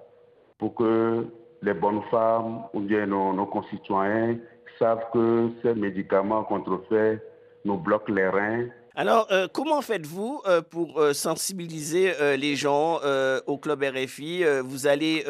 pour 0.58 0.74
que 0.74 1.24
les 1.62 1.72
bonnes 1.72 2.02
femmes 2.10 2.64
ou 2.74 2.80
bien 2.80 3.06
nos 3.06 3.46
concitoyens 3.46 4.36
savent 4.78 5.06
que 5.12 5.48
ces 5.62 5.74
médicaments 5.74 6.42
contrefaits 6.42 7.22
nous 7.64 7.78
bloquent 7.78 8.12
les 8.12 8.28
reins 8.28 8.66
alors, 8.96 9.26
euh, 9.32 9.48
comment 9.52 9.82
faites-vous 9.82 10.40
euh, 10.46 10.62
pour 10.62 11.00
euh, 11.00 11.12
sensibiliser 11.12 12.12
les 12.36 12.54
gens 12.54 13.00
au 13.46 13.58
club 13.58 13.82
RFI 13.82 14.44
Vous 14.62 14.86
allez 14.86 15.24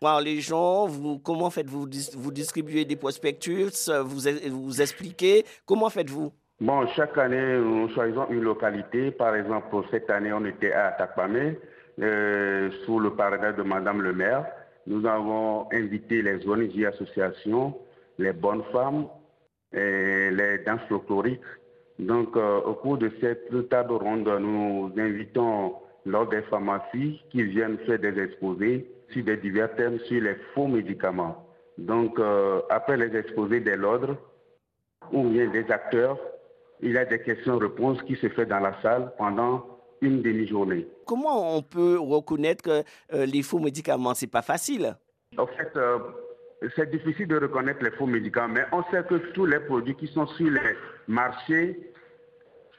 voir 0.00 0.20
les 0.20 0.40
gens, 0.40 0.86
vous, 0.86 1.18
comment 1.18 1.50
faites-vous? 1.50 1.88
Vous 2.16 2.30
distribuez 2.30 2.84
des 2.84 2.96
prospectus, 2.96 3.90
vous, 4.04 4.20
vous 4.50 4.80
expliquez 4.82 5.44
Comment 5.66 5.90
faites-vous? 5.90 6.32
Bon, 6.60 6.86
chaque 6.88 7.16
année, 7.18 7.58
nous 7.58 7.88
choisissons 7.94 8.26
une 8.30 8.42
localité. 8.42 9.10
Par 9.10 9.34
exemple, 9.34 9.76
cette 9.90 10.10
année, 10.10 10.32
on 10.32 10.44
était 10.44 10.72
à 10.72 10.92
Takpamé, 10.92 11.58
sous 12.84 13.00
le 13.00 13.10
parrainage 13.16 13.56
de 13.56 13.62
Madame 13.62 14.02
le 14.02 14.12
maire. 14.12 14.46
Nous 14.86 15.06
avons 15.06 15.68
invité 15.72 16.22
les 16.22 16.46
ONG 16.46 16.84
associations, 16.84 17.76
les 18.18 18.32
bonnes 18.32 18.62
femmes, 18.72 19.06
et 19.72 20.30
les 20.30 20.58
danses 20.66 20.80
folkloriques 20.88 21.40
donc, 22.00 22.36
euh, 22.36 22.60
au 22.62 22.74
cours 22.74 22.98
de 22.98 23.10
cette 23.20 23.68
table 23.68 23.92
ronde, 23.92 24.28
nous 24.40 24.90
invitons 24.96 25.74
lors 26.06 26.26
des 26.28 26.42
pharmacies 26.42 27.20
qui 27.30 27.42
viennent 27.42 27.78
faire 27.86 27.98
des 27.98 28.18
exposés 28.18 28.90
sur 29.10 29.22
des 29.24 29.36
divers 29.36 29.74
thèmes 29.76 29.98
sur 30.00 30.22
les 30.22 30.36
faux 30.54 30.66
médicaments. 30.66 31.46
Donc, 31.76 32.18
euh, 32.18 32.62
après 32.70 32.96
les 32.96 33.14
exposés 33.16 33.60
de 33.60 33.72
l'ordre, 33.72 34.16
ou 35.12 35.24
bien 35.24 35.48
des 35.48 35.70
acteurs, 35.70 36.18
il 36.80 36.92
y 36.92 36.98
a 36.98 37.04
des 37.04 37.20
questions-réponses 37.20 38.02
qui 38.02 38.16
se 38.16 38.28
font 38.30 38.44
dans 38.44 38.60
la 38.60 38.80
salle 38.80 39.12
pendant 39.18 39.66
une 40.00 40.22
demi-journée. 40.22 40.88
Comment 41.06 41.56
on 41.56 41.62
peut 41.62 41.98
reconnaître 41.98 42.62
que 42.62 42.82
euh, 43.12 43.26
les 43.26 43.42
faux 43.42 43.58
médicaments, 43.58 44.14
c'est 44.14 44.30
pas 44.30 44.42
facile? 44.42 44.96
En 45.36 45.46
fait, 45.46 45.78
c'est 46.76 46.90
difficile 46.90 47.28
de 47.28 47.38
reconnaître 47.38 47.82
les 47.82 47.90
faux 47.92 48.06
médicaments, 48.06 48.54
mais 48.54 48.64
on 48.72 48.82
sait 48.90 49.02
que 49.04 49.14
tous 49.32 49.46
les 49.46 49.60
produits 49.60 49.94
qui 49.94 50.06
sont 50.08 50.26
sur 50.26 50.50
les 50.50 50.76
marchés, 51.08 51.92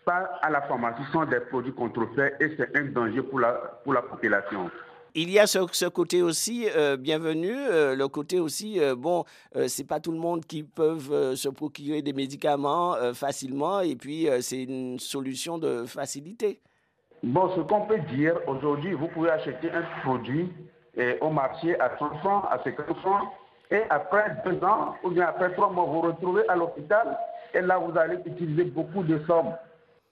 pas 0.06 0.30
à 0.42 0.50
la 0.50 0.62
pharmacie, 0.62 1.04
sont 1.12 1.26
des 1.26 1.40
produits 1.40 1.74
contrefaits 1.74 2.36
et 2.40 2.56
c'est 2.58 2.76
un 2.78 2.86
danger 2.86 3.22
pour 3.22 3.40
la, 3.40 3.54
pour 3.84 3.94
la 3.94 4.02
population. 4.02 4.70
Il 5.14 5.30
y 5.30 5.40
a 5.40 5.46
ce, 5.48 5.60
ce 5.74 5.88
côté 5.88 6.22
aussi, 6.22 6.68
euh, 6.74 6.96
bienvenu, 6.96 7.52
euh, 7.52 7.96
le 7.96 8.08
côté 8.08 8.40
aussi, 8.40 8.80
euh, 8.80 8.96
bon, 8.96 9.26
euh, 9.58 9.68
c'est 9.68 9.84
pas 9.84 10.00
tout 10.00 10.14
le 10.14 10.18
monde 10.18 10.46
qui 10.46 10.66
euh, 10.80 11.36
se 11.36 11.50
procurer 11.50 12.02
des 12.02 12.14
médicaments 12.14 12.96
facilement 13.14 13.82
et 13.82 13.96
puis 13.96 14.28
c'est 14.42 14.64
une 14.64 15.00
solution 15.00 15.58
de 15.58 15.86
facilité. 15.86 16.62
Bon, 17.24 17.54
ce 17.56 17.62
qu'on 17.62 17.82
peut 17.82 18.00
dire, 18.16 18.36
aujourd'hui, 18.48 18.94
vous 18.94 19.08
pouvez 19.08 19.30
acheter 19.30 19.70
un 19.72 19.84
produit 20.02 20.50
au 21.20 21.30
marché 21.30 21.80
à 21.80 21.98
100 21.98 22.20
francs, 22.20 22.46
à 22.50 22.62
50 22.64 22.98
francs, 23.00 23.28
et 23.72 23.84
après 23.90 24.36
deux 24.46 24.64
ans, 24.64 24.96
ou 25.04 25.10
bien 25.10 25.26
après 25.28 25.52
trois 25.54 25.70
mois, 25.70 25.86
vous 25.86 25.94
vous 25.94 26.02
retrouvez 26.02 26.48
à 26.50 26.56
l'hôpital, 26.56 27.18
et 27.54 27.62
là, 27.62 27.78
vous 27.78 27.98
allez 27.98 28.18
utiliser 28.26 28.66
beaucoup 28.66 29.04
de 29.04 29.20
sommes. 29.26 29.56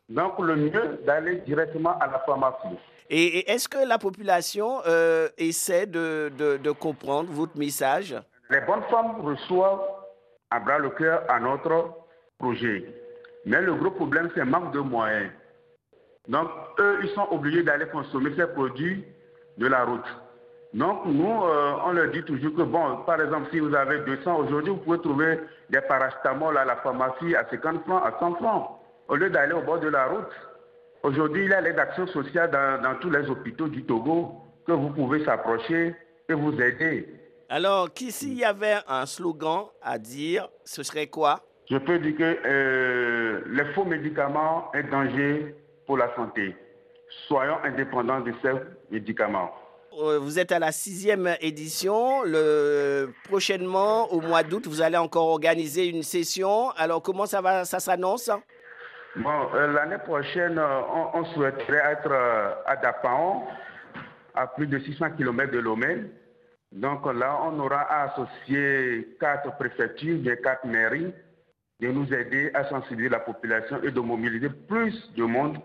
Donc, 0.09 0.39
le 0.39 0.55
mieux, 0.55 0.99
d'aller 1.05 1.35
directement 1.45 1.97
à 1.99 2.07
la 2.07 2.19
pharmacie. 2.19 2.77
Et, 3.11 3.39
et 3.39 3.51
est-ce 3.51 3.67
que 3.67 3.87
la 3.87 3.97
population 3.97 4.81
euh, 4.87 5.29
essaie 5.37 5.85
de, 5.85 6.31
de, 6.37 6.57
de 6.57 6.71
comprendre 6.71 7.29
votre 7.31 7.57
message? 7.57 8.15
Les 8.49 8.61
bonnes 8.61 8.83
femmes 8.89 9.21
reçoivent 9.21 9.81
à 10.49 10.59
bras 10.59 10.79
le 10.79 10.89
cœur 10.89 11.23
à 11.29 11.39
notre 11.39 11.91
projet. 12.39 12.85
Mais 13.45 13.61
le 13.61 13.75
gros 13.75 13.91
problème, 13.91 14.29
c'est 14.33 14.41
le 14.41 14.47
manque 14.47 14.73
de 14.73 14.79
moyens. 14.79 15.31
Donc, 16.27 16.49
eux, 16.79 16.99
ils 17.03 17.09
sont 17.09 17.27
obligés 17.31 17.63
d'aller 17.63 17.87
consommer 17.87 18.31
ces 18.35 18.47
produits 18.47 19.05
de 19.57 19.67
la 19.67 19.85
route. 19.85 20.05
Donc, 20.73 21.05
nous, 21.05 21.43
euh, 21.43 21.73
on 21.83 21.91
leur 21.93 22.11
dit 22.11 22.23
toujours 22.23 22.53
que, 22.55 22.61
bon, 22.61 22.97
par 23.05 23.19
exemple, 23.19 23.47
si 23.51 23.59
vous 23.59 23.73
avez 23.73 23.99
200 23.99 24.35
aujourd'hui, 24.37 24.71
vous 24.71 24.77
pouvez 24.79 24.99
trouver 24.99 25.39
des 25.69 25.81
paracétamol 25.81 26.57
à 26.57 26.65
la 26.65 26.75
pharmacie 26.77 27.35
à 27.35 27.47
50 27.49 27.83
francs, 27.85 28.03
à 28.05 28.17
100 28.19 28.35
francs, 28.35 28.69
au 29.07 29.15
lieu 29.15 29.29
d'aller 29.31 29.53
au 29.53 29.61
bord 29.61 29.79
de 29.79 29.87
la 29.87 30.05
route. 30.05 30.31
Aujourd'hui, 31.01 31.45
il 31.45 31.49
y 31.49 31.53
a 31.53 31.61
l'aide 31.61 31.75
d'action 31.75 32.05
sociale 32.07 32.51
dans, 32.51 32.83
dans 32.83 32.95
tous 32.99 33.09
les 33.09 33.27
hôpitaux 33.29 33.67
du 33.67 33.83
Togo 33.83 34.35
que 34.67 34.73
vous 34.73 34.89
pouvez 34.89 35.25
s'approcher 35.25 35.95
et 36.27 36.33
vous 36.33 36.53
aider. 36.61 37.15
Alors, 37.49 37.89
s'il 37.97 38.35
y 38.35 38.45
avait 38.45 38.77
un 38.87 39.07
slogan 39.07 39.65
à 39.81 39.97
dire, 39.97 40.49
ce 40.65 40.83
serait 40.83 41.07
quoi? 41.07 41.39
Je 41.67 41.77
peux 41.77 41.97
dire 41.97 42.15
que 42.15 42.37
euh, 42.45 43.41
les 43.47 43.65
faux 43.73 43.85
médicaments 43.85 44.71
est 44.73 44.83
danger 44.83 45.55
pour 45.87 45.97
la 45.97 46.13
santé. 46.15 46.55
Soyons 47.27 47.57
indépendants 47.63 48.19
de 48.19 48.33
ces 48.43 48.51
médicaments. 48.91 49.51
Euh, 49.97 50.19
Vous 50.19 50.39
êtes 50.39 50.51
à 50.51 50.59
la 50.59 50.71
sixième 50.71 51.35
édition. 51.41 52.23
Le, 52.23 53.11
prochainement, 53.25 54.11
au 54.11 54.21
mois 54.21 54.43
d'août, 54.43 54.67
vous 54.67 54.81
allez 54.81 54.97
encore 54.97 55.27
organiser 55.27 55.87
une 55.87 56.03
session. 56.03 56.71
Alors, 56.71 57.01
comment 57.01 57.25
ça 57.25 57.41
va, 57.41 57.65
ça 57.65 57.79
s'annonce? 57.79 58.29
Bon, 59.15 59.47
euh, 59.55 59.73
l'année 59.73 59.97
prochaine, 59.97 60.57
euh, 60.57 60.81
on, 61.13 61.25
souhaiterait 61.33 61.93
être 61.93 62.11
à 62.65 62.75
Dapaon, 62.75 63.43
à 64.35 64.47
plus 64.47 64.67
de 64.67 64.79
600 64.79 65.11
km 65.17 65.51
de 65.51 65.59
Lomé. 65.59 66.03
Donc 66.71 67.05
là, 67.11 67.39
on 67.43 67.59
aura 67.59 67.81
à 67.81 68.11
associer 68.11 69.15
quatre 69.19 69.57
préfectures, 69.57 70.19
des 70.19 70.37
quatre 70.37 70.65
mairies, 70.65 71.11
de 71.79 71.87
nous 71.87 72.13
aider 72.13 72.51
à 72.53 72.69
sensibiliser 72.69 73.09
la 73.09 73.19
population 73.19 73.81
et 73.81 73.91
de 73.91 73.99
mobiliser 73.99 74.49
plus 74.49 75.11
de 75.15 75.23
monde 75.23 75.57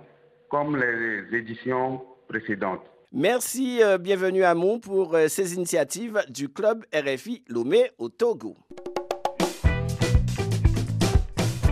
comme 0.49 0.76
les 0.76 1.37
éditions 1.37 2.02
précédentes. 2.28 2.93
Merci, 3.16 3.80
euh, 3.80 3.97
bienvenue 3.97 4.42
à 4.42 4.56
Mont 4.56 4.80
pour 4.80 5.14
euh, 5.14 5.28
ces 5.28 5.54
initiatives 5.54 6.21
du 6.28 6.49
club 6.49 6.85
RFI 6.92 7.44
Lomé 7.47 7.92
au 7.97 8.09
Togo. 8.09 8.56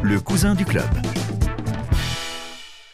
Le 0.05 0.21
cousin 0.21 0.55
du 0.55 0.65
club. 0.65 0.85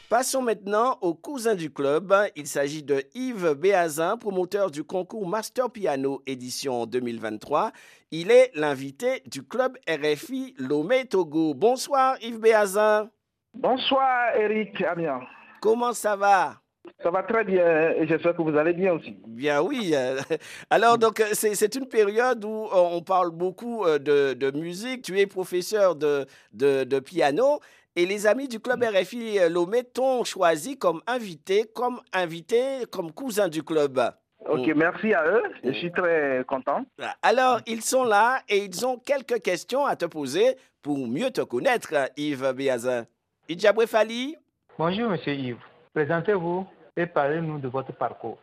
Passons 0.09 0.40
maintenant 0.40 0.97
au 1.02 1.12
cousin 1.12 1.55
du 1.55 1.71
club. 1.71 2.14
Il 2.37 2.47
s'agit 2.47 2.83
de 2.83 3.02
Yves 3.14 3.52
Béazin, 3.52 4.17
promoteur 4.17 4.71
du 4.71 4.83
concours 4.83 5.28
Master 5.28 5.69
Piano 5.71 6.23
édition 6.26 6.87
2023. 6.87 7.73
Il 8.12 8.31
est 8.31 8.50
l'invité 8.55 9.23
du 9.26 9.43
club 9.43 9.76
RFI 9.87 10.55
Lomé 10.57 11.05
Togo. 11.05 11.52
Bonsoir 11.52 12.17
Yves 12.23 12.40
Béazin. 12.40 13.11
Bonsoir 13.52 14.35
Eric 14.37 14.81
Amiens. 14.81 15.21
Comment 15.61 15.93
ça 15.93 16.17
va? 16.17 16.62
Ça 17.02 17.11
va 17.11 17.23
très 17.23 17.45
bien 17.45 17.90
et 17.90 18.07
j'espère 18.07 18.35
que 18.37 18.42
vous 18.42 18.57
allez 18.57 18.73
bien 18.73 18.92
aussi. 18.95 19.16
Bien 19.26 19.61
oui. 19.62 19.92
euh, 19.95 20.18
Alors 20.71 20.99
donc 20.99 21.21
euh, 21.21 21.26
c'est 21.33 21.75
une 21.75 21.87
période 21.88 22.45
où 22.45 22.64
euh, 22.66 22.68
on 22.75 23.02
parle 23.02 23.30
beaucoup 23.30 23.85
de, 23.87 24.35
de 24.35 24.50
musique. 24.59 25.02
Tu 25.02 25.18
es 25.18 25.26
professeur 25.26 25.95
de, 25.97 26.26
de, 26.52 26.85
de 26.85 26.99
piano 27.00 27.61
et 27.97 28.07
les 28.07 28.26
amis 28.26 28.49
du 28.49 28.61
club 28.61 28.83
RFI 28.83 29.38
Lomé 29.50 29.85
t'ont 29.85 30.25
choisi 30.25 30.76
comme 30.78 31.00
invité, 31.07 31.64
comme 31.75 32.00
invité, 32.12 32.85
comme 32.90 33.12
cousin 33.12 33.49
du 33.49 33.62
club. 33.62 34.00
Ok, 34.49 34.66
merci 34.76 35.12
à 35.14 35.26
eux. 35.26 35.42
Je 35.64 35.73
suis 35.73 35.90
très 35.90 36.45
content. 36.47 36.85
Alors 37.23 37.61
ils 37.66 37.83
sont 37.83 38.04
là 38.04 38.40
et 38.49 38.59
ils 38.59 38.87
ont 38.87 38.99
quelques 38.99 39.42
questions 39.42 39.85
à 39.85 39.97
te 39.97 40.04
poser 40.04 40.57
pour 40.83 40.99
mieux 41.09 41.30
te 41.30 41.40
connaître, 41.40 41.92
Yves 42.16 42.52
Béazin. 42.54 43.04
Idjabwe 43.49 43.87
Fali, 43.87 44.37
Bonjour, 44.78 45.11
Monsieur 45.11 45.33
Yves. 45.33 45.57
Présentez-vous 45.92 46.64
et 46.99 47.07
parlez-nous 47.07 47.59
de 47.59 47.69
votre 47.69 47.93
parcours. 47.93 48.38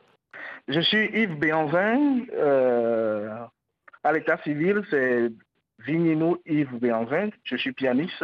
Je 0.68 0.80
suis 0.80 1.06
Yves 1.14 1.38
Béanvin. 1.38 2.22
euh, 2.34 3.36
à 4.04 4.14
l'état 4.14 4.38
civil, 4.44 4.82
c'est 4.90 5.30
Vignino 5.80 6.42
Yves 6.46 6.80
Béanvin. 6.80 7.30
Je 7.44 7.58
suis 7.58 7.74
pianiste. 7.74 8.24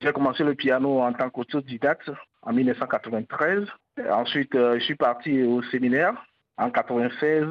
J'ai 0.00 0.12
commencé 0.12 0.42
le 0.42 0.54
piano 0.54 1.00
en 1.00 1.12
tant 1.12 1.30
qu'autodidacte 1.30 2.10
en 2.42 2.52
1993. 2.52 3.68
Et 3.98 4.10
ensuite, 4.10 4.54
euh, 4.54 4.78
je 4.78 4.84
suis 4.84 4.96
parti 4.96 5.42
au 5.42 5.62
séminaire 5.64 6.14
en 6.56 6.70
96. 6.70 7.46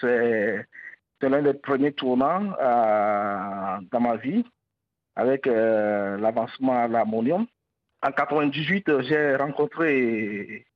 C'est 0.00 0.66
l'un 1.22 1.42
des 1.42 1.54
premiers 1.54 1.92
tournants 1.92 2.52
euh, 2.60 3.78
dans 3.90 4.00
ma 4.00 4.16
vie 4.16 4.44
avec 5.16 5.46
l'avancement 5.46 6.84
à 6.84 6.88
l'harmonium. 6.88 7.46
En 8.04 8.10
98, 8.10 8.88
euh, 8.88 9.02
j'ai 9.02 9.36
rencontré 9.36 10.66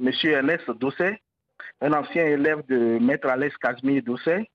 M. 0.00 0.10
Ernest 0.24 0.70
Dosset, 0.70 1.20
un 1.80 1.92
ancien 1.92 2.24
élève 2.24 2.64
de 2.66 2.98
Maître 2.98 3.28
Alès 3.28 3.56
Casimir 3.56 4.02
Dosset, 4.02 4.48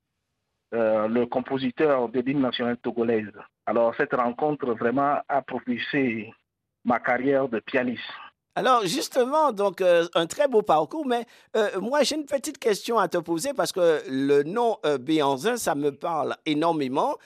euh, 0.74 1.08
le 1.08 1.26
compositeur 1.26 2.10
de 2.10 2.20
l'hymne 2.22 2.42
national 2.42 2.78
togolaise. 2.78 3.32
Alors, 3.66 3.94
cette 3.96 4.14
rencontre 4.14 4.74
vraiment 4.74 5.20
a 5.28 5.42
propulsé 5.42 6.34
ma 6.86 7.00
carrière 7.00 7.48
de 7.48 7.60
pianiste. 7.60 8.02
Alors 8.56 8.86
justement, 8.86 9.52
donc 9.52 9.82
euh, 9.82 10.06
un 10.14 10.28
très 10.28 10.48
beau 10.48 10.62
parcours, 10.62 11.08
mais 11.08 11.26
euh, 11.56 11.80
moi 11.82 12.04
j'ai 12.04 12.16
une 12.18 12.28
petite 12.28 12.60
question 12.60 13.00
à 13.00 13.08
te 13.08 13.18
poser 13.18 13.52
parce 13.52 13.72
que 13.72 14.04
le 14.08 14.44
nom 14.44 14.78
euh, 14.86 15.00
Béanzin, 15.00 15.58
ça 15.58 15.74
me 15.74 15.90
parle 15.90 16.36
énormément. 16.46 17.18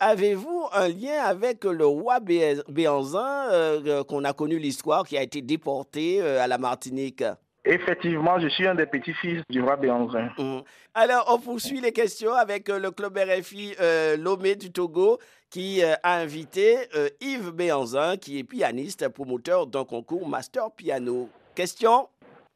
Avez-vous 0.00 0.66
un 0.72 0.88
lien 0.88 1.22
avec 1.22 1.62
le 1.62 1.86
roi 1.86 2.18
Bé- 2.18 2.60
Béanzin 2.68 4.02
qu'on 4.08 4.24
a 4.24 4.32
connu 4.32 4.58
l'histoire, 4.58 5.04
qui 5.06 5.16
a 5.16 5.22
été 5.22 5.42
déporté 5.42 6.20
à 6.20 6.48
la 6.48 6.58
Martinique? 6.58 7.22
Effectivement, 7.64 8.38
je 8.38 8.48
suis 8.48 8.66
un 8.66 8.74
des 8.74 8.86
petits-fils 8.86 9.42
du 9.48 9.62
roi 9.62 9.76
Béanzin. 9.76 10.28
Mhm. 10.38 10.62
Alors 10.94 11.24
on 11.28 11.38
poursuit 11.38 11.80
les 11.80 11.92
questions 11.92 12.34
avec 12.34 12.68
euh, 12.68 12.78
le 12.78 12.90
club 12.90 13.16
RFI 13.16 13.74
euh, 13.80 14.16
Lomé 14.16 14.54
du 14.54 14.70
Togo 14.70 15.18
qui 15.54 15.84
euh, 15.84 15.94
a 16.02 16.16
invité 16.16 16.78
euh, 16.96 17.08
Yves 17.20 17.52
Béanzin, 17.52 18.16
qui 18.16 18.40
est 18.40 18.42
pianiste, 18.42 19.08
promoteur 19.08 19.68
d'un 19.68 19.84
concours 19.84 20.28
Master 20.28 20.68
Piano. 20.72 21.28
Question? 21.54 22.08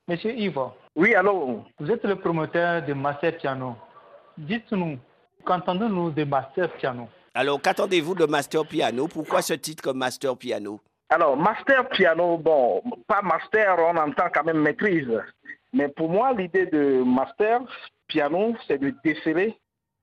Monsieur 0.09 0.33
Yves, 0.37 0.59
Oui, 0.97 1.15
alors, 1.15 1.65
vous 1.79 1.91
êtes 1.93 2.05
le 2.05 2.17
promoteur 2.17 2.85
de 2.85 2.93
Master 2.95 3.37
Piano. 3.37 3.77
Dites-nous, 4.37 4.99
qu'entendons-nous 5.45 6.11
de 6.11 6.25
Master 6.25 6.73
Piano? 6.73 7.09
Alors, 7.35 7.63
qu'attendez-vous 7.63 8.17
de 8.17 8.27
Master 8.27 8.67
Piano? 8.67 9.07
Pourquoi 9.07 9.43
ce 9.43 9.55
titre 9.55 9.93
Master 9.93 10.37
Piano? 10.37 10.81
Alors, 11.11 11.37
master 11.37 11.89
piano, 11.89 12.37
bon, 12.37 12.83
pas 13.07 13.23
master, 13.23 13.77
on 13.79 13.97
entend 13.97 14.29
quand 14.33 14.45
même 14.45 14.61
maîtrise. 14.61 15.11
Mais 15.73 15.89
pour 15.89 16.11
moi, 16.11 16.33
l'idée 16.35 16.67
de 16.67 17.03
master 17.03 17.61
piano, 18.07 18.55
c'est 18.67 18.79
de 18.79 18.93
déceler 19.03 19.57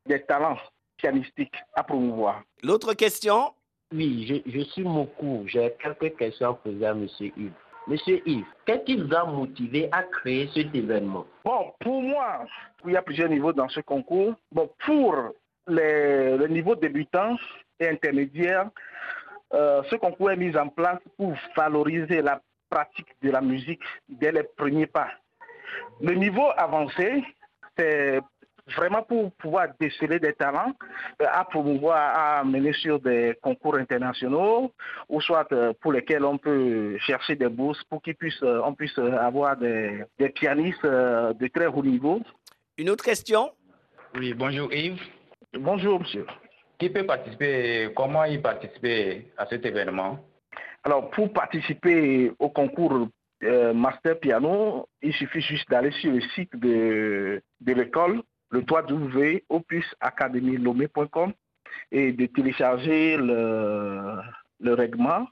des 0.05 0.21
talents 0.23 0.57
pianistiques 0.97 1.55
à 1.73 1.83
promouvoir. 1.83 2.41
L'autre 2.63 2.93
question? 2.93 3.53
Oui, 3.93 4.25
je, 4.27 4.51
je 4.51 4.61
suis 4.61 4.83
Mokou. 4.83 5.43
J'ai 5.47 5.75
quelques 5.79 6.17
questions 6.17 6.51
à 6.51 6.53
poser 6.55 6.85
à 6.85 6.91
M. 6.91 7.07
Yves. 7.19 7.51
Monsieur 7.87 8.27
Yves, 8.27 8.45
qu'est-ce 8.65 8.83
qui 8.83 8.97
vous 8.97 9.13
a 9.13 9.25
motivé 9.25 9.89
à 9.91 10.01
créer 10.01 10.49
cet 10.55 10.73
événement? 10.73 11.27
Bon, 11.43 11.71
pour 11.79 12.01
moi, 12.01 12.45
il 12.83 12.93
y 12.93 12.97
a 12.97 13.03
plusieurs 13.03 13.29
niveaux 13.29 13.53
dans 13.53 13.69
ce 13.69 13.79
concours. 13.81 14.33
Bon, 14.51 14.71
pour 14.83 15.15
les, 15.67 16.35
le 16.35 16.47
niveau 16.47 16.75
débutant 16.75 17.35
et 17.79 17.87
intermédiaire, 17.87 18.69
euh, 19.53 19.83
ce 19.89 19.95
concours 19.95 20.31
est 20.31 20.37
mis 20.37 20.55
en 20.57 20.69
place 20.69 20.99
pour 21.17 21.33
valoriser 21.55 22.21
la 22.21 22.41
pratique 22.69 23.07
de 23.21 23.31
la 23.31 23.41
musique 23.41 23.81
dès 24.09 24.31
les 24.31 24.43
premiers 24.43 24.87
pas. 24.87 25.09
Le 26.01 26.13
niveau 26.13 26.47
avancé, 26.57 27.23
c'est 27.77 28.19
vraiment 28.75 29.03
pour 29.03 29.31
pouvoir 29.33 29.67
déceler 29.79 30.19
des 30.19 30.33
talents, 30.33 30.73
euh, 31.21 31.25
à 31.31 31.45
promouvoir, 31.45 32.17
à 32.17 32.43
mener 32.43 32.73
sur 32.73 32.99
des 32.99 33.37
concours 33.41 33.75
internationaux, 33.75 34.71
ou 35.07 35.21
soit 35.21 35.51
euh, 35.51 35.73
pour 35.79 35.93
lesquels 35.93 36.25
on 36.25 36.37
peut 36.37 36.97
chercher 36.99 37.35
des 37.35 37.49
bourses 37.49 37.83
pour 37.85 38.01
qu'on 38.01 38.13
puisse, 38.13 38.41
on 38.41 38.73
puisse 38.73 38.97
avoir 38.97 39.55
des, 39.57 40.03
des 40.17 40.29
pianistes 40.29 40.85
de 40.85 41.47
très 41.47 41.67
haut 41.67 41.83
niveau. 41.83 42.21
Une 42.77 42.89
autre 42.89 43.03
question? 43.03 43.51
Oui, 44.15 44.33
bonjour 44.33 44.73
Yves. 44.73 45.01
Bonjour 45.53 45.99
monsieur. 45.99 46.25
Qui 46.77 46.89
peut 46.89 47.05
participer, 47.05 47.89
comment 47.95 48.25
y 48.25 48.37
participer 48.37 49.31
à 49.37 49.45
cet 49.45 49.65
événement? 49.65 50.19
Alors 50.83 51.09
pour 51.11 51.31
participer 51.31 52.33
au 52.37 52.49
concours 52.49 53.07
euh, 53.43 53.73
Master 53.73 54.19
Piano, 54.19 54.89
il 55.01 55.13
suffit 55.13 55.39
juste 55.41 55.69
d'aller 55.69 55.91
sur 55.91 56.11
le 56.11 56.19
site 56.35 56.53
de, 56.55 57.41
de 57.61 57.73
l'école, 57.73 58.21
le 58.51 58.63
www.opusacademylomé.com 58.69 61.31
et 61.91 62.11
de 62.11 62.25
télécharger 62.27 63.17
le, 63.17 64.19
le 64.59 64.73
règlement, 64.73 65.27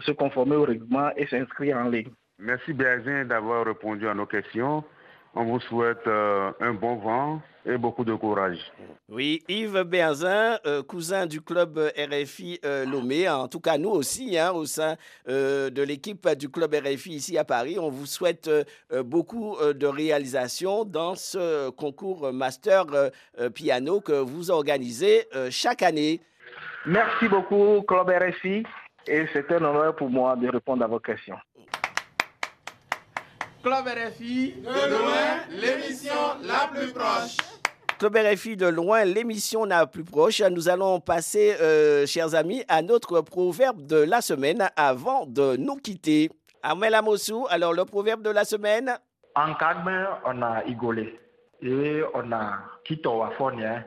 se 0.00 0.12
conformer 0.12 0.56
au 0.56 0.64
règlement 0.64 1.10
et 1.16 1.26
s'inscrire 1.26 1.76
en 1.76 1.88
ligne. 1.88 2.10
Merci 2.38 2.72
Béazin 2.72 3.26
d'avoir 3.26 3.66
répondu 3.66 4.08
à 4.08 4.14
nos 4.14 4.26
questions. 4.26 4.82
On 5.36 5.44
vous 5.44 5.60
souhaite 5.60 6.06
euh, 6.06 6.52
un 6.60 6.74
bon 6.74 6.96
vent 6.96 7.40
et 7.66 7.76
beaucoup 7.76 8.04
de 8.04 8.14
courage. 8.14 8.58
Oui, 9.08 9.42
Yves 9.48 9.82
Béazin, 9.82 10.58
euh, 10.64 10.82
cousin 10.82 11.26
du 11.26 11.40
club 11.40 11.78
RFI 11.96 12.60
euh, 12.64 12.84
Lomé, 12.84 13.28
en 13.28 13.48
tout 13.48 13.58
cas 13.58 13.76
nous 13.76 13.90
aussi, 13.90 14.38
hein, 14.38 14.52
au 14.52 14.64
sein 14.64 14.96
euh, 15.28 15.70
de 15.70 15.82
l'équipe 15.82 16.28
du 16.38 16.48
club 16.48 16.74
RFI 16.74 17.14
ici 17.14 17.36
à 17.36 17.44
Paris, 17.44 17.78
on 17.80 17.88
vous 17.88 18.06
souhaite 18.06 18.48
euh, 18.48 19.02
beaucoup 19.02 19.56
euh, 19.56 19.72
de 19.72 19.86
réalisations 19.86 20.84
dans 20.84 21.16
ce 21.16 21.70
concours 21.70 22.32
Master 22.32 22.84
Piano 23.54 24.00
que 24.00 24.12
vous 24.12 24.50
organisez 24.50 25.26
euh, 25.34 25.48
chaque 25.50 25.82
année. 25.82 26.20
Merci 26.86 27.28
beaucoup, 27.28 27.82
Club 27.88 28.08
RFI, 28.08 28.62
et 29.08 29.26
c'est 29.32 29.50
un 29.50 29.64
honneur 29.64 29.96
pour 29.96 30.10
moi 30.10 30.36
de 30.36 30.48
répondre 30.48 30.84
à 30.84 30.86
vos 30.86 31.00
questions. 31.00 31.36
Club 33.64 33.86
RFI, 33.86 34.56
de 34.60 34.90
loin, 34.90 35.40
l'émission 35.48 36.12
la 36.42 36.68
plus 36.70 36.92
proche. 36.92 37.38
Club 37.98 38.14
RFI 38.14 38.56
de 38.58 38.66
loin, 38.66 39.04
l'émission 39.06 39.64
la 39.64 39.86
plus 39.86 40.04
proche. 40.04 40.42
Nous 40.42 40.68
allons 40.68 41.00
passer, 41.00 41.56
euh, 41.62 42.04
chers 42.04 42.34
amis, 42.34 42.62
à 42.68 42.82
notre 42.82 43.22
proverbe 43.22 43.86
de 43.86 43.96
la 43.96 44.20
semaine 44.20 44.68
avant 44.76 45.24
de 45.24 45.56
nous 45.56 45.76
quitter. 45.76 46.28
Amel 46.62 46.92
Amossou, 46.92 47.46
alors 47.48 47.72
le 47.72 47.86
proverbe 47.86 48.20
de 48.20 48.28
la 48.28 48.44
semaine? 48.44 48.98
En 49.34 49.54
Kagme, 49.54 50.08
on 50.26 50.42
a 50.42 50.62
Igolé 50.66 51.18
et 51.62 52.02
on 52.12 52.32
a 52.32 52.58
Kito 52.84 53.20
Wafonien. 53.20 53.82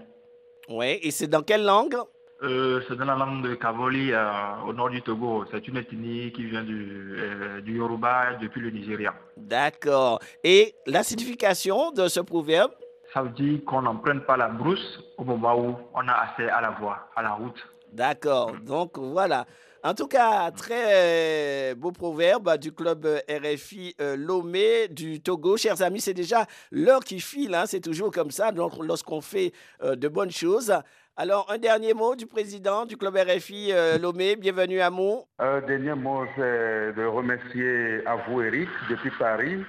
Oui, 0.70 0.98
et 1.04 1.12
c'est 1.12 1.28
dans 1.28 1.44
quelle 1.44 1.64
langue? 1.64 1.98
Euh, 2.44 2.82
c'est 2.88 2.96
dans 2.96 3.06
la 3.06 3.16
langue 3.16 3.44
de 3.44 3.56
Kavoli 3.56 4.12
euh, 4.14 4.30
au 4.68 4.74
nord 4.74 4.90
du 4.92 5.02
Togo. 5.02 5.46
C'est 5.52 5.68
une 5.68 5.78
ethnie 5.78 6.32
qui 6.32 6.44
vient 6.46 6.64
du, 6.64 7.16
euh, 7.18 7.62
du 7.62 7.78
Yoruba 7.78 8.36
depuis 8.40 8.62
le 8.62 8.70
Nigeria. 8.70 9.16
D'accord. 9.36 10.20
Et 10.44 10.76
la 10.86 11.02
signification 11.04 11.92
de 11.92 12.08
ce 12.08 12.20
proverbe? 12.20 12.72
Ça 13.14 13.24
veut 13.24 13.30
dire 13.30 13.60
qu'on 13.66 13.82
n'emprunte 13.82 14.26
pas 14.26 14.38
la 14.38 14.50
brousse 14.50 15.00
au 15.18 15.24
moment 15.24 15.58
où 15.60 15.76
on 15.96 16.08
a 16.08 16.14
accès 16.14 16.48
à 16.50 16.62
la 16.62 16.70
voie, 16.72 17.10
à 17.16 17.24
la 17.24 17.32
route. 17.32 17.58
D'accord. 17.92 18.52
Donc 18.62 18.98
voilà. 19.00 19.46
En 19.84 19.94
tout 19.94 20.08
cas, 20.08 20.52
très 20.52 21.72
euh, 21.72 21.76
beau 21.76 21.92
proverbe 21.92 22.58
du 22.58 22.72
club 22.72 23.06
euh, 23.06 23.20
RFI 23.30 23.96
euh, 24.02 24.16
Lomé 24.18 24.90
du 24.90 25.22
Togo. 25.22 25.56
Chers 25.56 25.82
amis, 25.82 26.02
c'est 26.02 26.14
déjà 26.14 26.46
l'heure 26.72 27.00
qui 27.04 27.20
file. 27.20 27.56
hein, 27.56 27.64
c'est 27.66 27.80
toujours 27.80 28.12
comme 28.12 28.32
ça 28.32 28.52
donc, 28.52 28.74
lorsqu'on 28.84 29.22
fait 29.22 29.54
euh, 29.84 29.96
de 29.96 30.08
bonnes 30.08 30.32
choses. 30.32 30.74
Alors, 31.20 31.48
un 31.50 31.58
dernier 31.58 31.96
mot 31.96 32.16
du 32.16 32.28
président 32.28 32.86
du 32.86 32.96
club 32.96 33.16
RFI 33.16 33.72
euh, 33.72 33.98
Lomé. 33.98 34.36
Bienvenue 34.36 34.82
à 34.82 34.92
Mou. 34.92 35.24
Un 35.40 35.62
dernier 35.62 35.96
mot, 35.96 36.24
c'est 36.36 36.94
de 36.94 37.06
remercier 37.06 38.06
à 38.06 38.18
vous, 38.18 38.44
Eric, 38.44 38.70
depuis 38.88 39.10
Paris, 39.18 39.64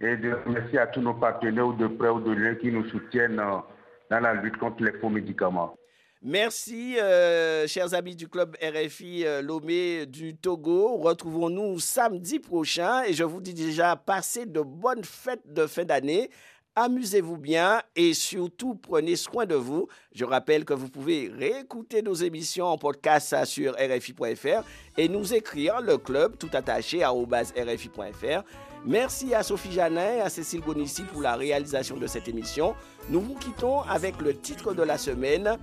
et 0.00 0.16
de 0.16 0.32
remercier 0.44 0.80
à 0.80 0.88
tous 0.88 1.00
nos 1.00 1.14
partenaires, 1.14 1.68
ou 1.68 1.74
de 1.74 1.86
près 1.86 2.08
ou 2.08 2.18
de 2.18 2.32
loin, 2.32 2.56
qui 2.56 2.72
nous 2.72 2.84
soutiennent 2.88 3.36
dans 3.36 4.18
la 4.18 4.34
lutte 4.34 4.56
contre 4.56 4.82
les 4.82 4.90
faux 4.94 5.10
médicaments. 5.10 5.76
Merci, 6.22 6.98
euh, 6.98 7.68
chers 7.68 7.94
amis 7.94 8.16
du 8.16 8.26
club 8.26 8.56
RFI 8.60 9.24
euh, 9.24 9.42
Lomé 9.42 10.06
du 10.06 10.36
Togo. 10.36 10.96
Retrouvons-nous 10.96 11.78
samedi 11.78 12.40
prochain 12.40 13.04
et 13.04 13.12
je 13.12 13.22
vous 13.22 13.40
dis 13.40 13.54
déjà, 13.54 13.94
passez 13.94 14.44
de 14.44 14.60
bonnes 14.60 15.04
fêtes 15.04 15.46
de 15.46 15.68
fin 15.68 15.84
d'année. 15.84 16.30
Amusez-vous 16.76 17.36
bien 17.36 17.82
et 17.96 18.14
surtout 18.14 18.74
prenez 18.74 19.16
soin 19.16 19.44
de 19.44 19.56
vous. 19.56 19.88
Je 20.14 20.24
rappelle 20.24 20.64
que 20.64 20.72
vous 20.72 20.88
pouvez 20.88 21.28
réécouter 21.28 22.00
nos 22.00 22.14
émissions 22.14 22.66
en 22.66 22.78
podcast 22.78 23.44
sur 23.44 23.74
RFI.fr 23.74 24.64
et 24.96 25.08
nous 25.08 25.34
écrire 25.34 25.80
le 25.80 25.98
club 25.98 26.36
tout 26.38 26.50
attaché 26.52 27.02
à 27.02 27.10
RFI.fr. 27.10 28.44
Merci 28.86 29.34
à 29.34 29.42
Sophie 29.42 29.72
Janin 29.72 30.14
et 30.16 30.20
à 30.20 30.30
Cécile 30.30 30.62
Bonissi 30.62 31.02
pour 31.02 31.20
la 31.20 31.36
réalisation 31.36 31.96
de 31.96 32.06
cette 32.06 32.28
émission. 32.28 32.74
Nous 33.10 33.20
vous 33.20 33.34
quittons 33.34 33.80
avec 33.80 34.20
le 34.20 34.34
titre 34.34 34.72
de 34.72 34.82
la 34.82 34.96
semaine 34.96 35.58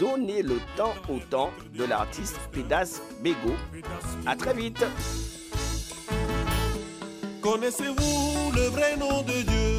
Donnez 0.00 0.42
le 0.42 0.58
temps 0.78 0.94
au 1.10 1.18
temps 1.18 1.50
de 1.74 1.84
l'artiste 1.84 2.38
Pédas 2.52 3.02
Bego. 3.22 3.52
À 4.24 4.34
très 4.34 4.54
vite. 4.54 4.82
Connaissez-vous 7.42 8.52
le 8.54 8.62
vrai 8.68 8.96
nom 8.96 9.20
de 9.22 9.42
Dieu? 9.42 9.69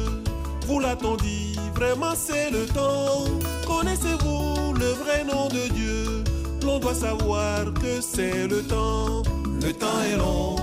Vous 0.66 0.80
l'a-t-on 0.80 1.16
dit 1.16 1.58
Vraiment 1.74 2.14
c'est 2.16 2.50
le 2.50 2.66
temps. 2.66 3.24
Connaissez-vous 3.66 4.74
le 4.74 4.86
vrai 5.02 5.24
nom 5.24 5.48
de 5.48 5.68
Dieu? 5.72 6.24
L'on 6.64 6.78
doit 6.78 6.94
savoir 6.94 7.64
que 7.74 8.00
c'est 8.00 8.46
le 8.46 8.62
temps. 8.62 9.22
Le 9.62 9.72
temps 9.72 10.02
est 10.12 10.16
long, 10.16 10.56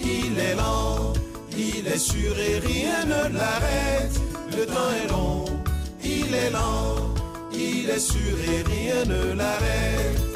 il 0.00 0.38
est 0.38 0.54
lent, 0.54 1.12
il 1.56 1.86
est 1.86 1.98
sûr 1.98 2.38
et 2.38 2.58
rien 2.58 3.04
ne 3.06 3.34
l'arrête. 3.34 4.20
Le 4.56 4.66
temps 4.66 4.92
est 5.02 5.08
long, 5.08 5.44
il 6.04 6.34
est 6.34 6.50
lent, 6.50 6.96
il 7.52 7.88
est 7.88 7.98
sûr 7.98 8.36
et 8.50 8.62
rien 8.62 9.04
ne 9.06 9.32
l'arrête. 9.32 10.31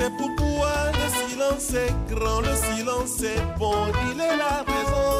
C'est 0.00 0.16
pourquoi 0.16 0.72
le 0.94 1.28
silence 1.28 1.74
est 1.74 2.14
grand, 2.14 2.40
le 2.40 2.54
silence 2.74 3.22
est 3.22 3.58
bon, 3.58 3.74
il 4.10 4.18
est 4.18 4.36
la 4.36 4.64
raison. 4.72 5.12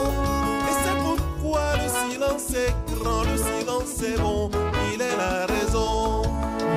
Et 0.68 0.74
c'est 0.82 0.98
pourquoi 1.04 1.60
le 1.76 1.88
silence 2.10 2.50
est 2.54 2.74
grand, 2.94 3.22
le 3.22 3.36
silence 3.36 4.02
est 4.02 4.18
bon, 4.18 4.50
il 4.94 5.02
est 5.02 5.16
la 5.16 5.46
raison. 5.46 6.22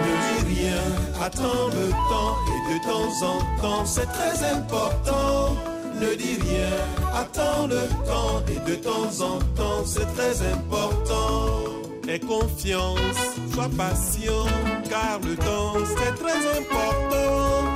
Ne 0.03 0.13
dis 0.25 0.59
rien, 0.59 0.83
attends 1.21 1.67
le 1.79 1.89
temps, 2.11 2.35
et 2.51 2.73
de 2.73 2.77
temps 2.83 3.25
en 3.25 3.61
temps, 3.61 3.85
c'est 3.85 4.11
très 4.17 4.51
important. 4.51 5.55
Ne 6.01 6.15
dis 6.15 6.37
rien, 6.41 6.75
attends 7.15 7.67
le 7.67 7.87
temps, 8.05 8.41
et 8.49 8.69
de 8.69 8.75
temps 8.75 9.13
en 9.21 9.39
temps, 9.55 9.85
c'est 9.85 10.13
très 10.13 10.35
important. 10.51 11.63
Aie 12.09 12.19
confiance, 12.19 13.21
sois 13.53 13.69
patient, 13.77 14.45
car 14.89 15.19
le 15.23 15.37
temps 15.37 15.77
c'est 15.95 16.15
très 16.21 16.59
important 16.59 17.72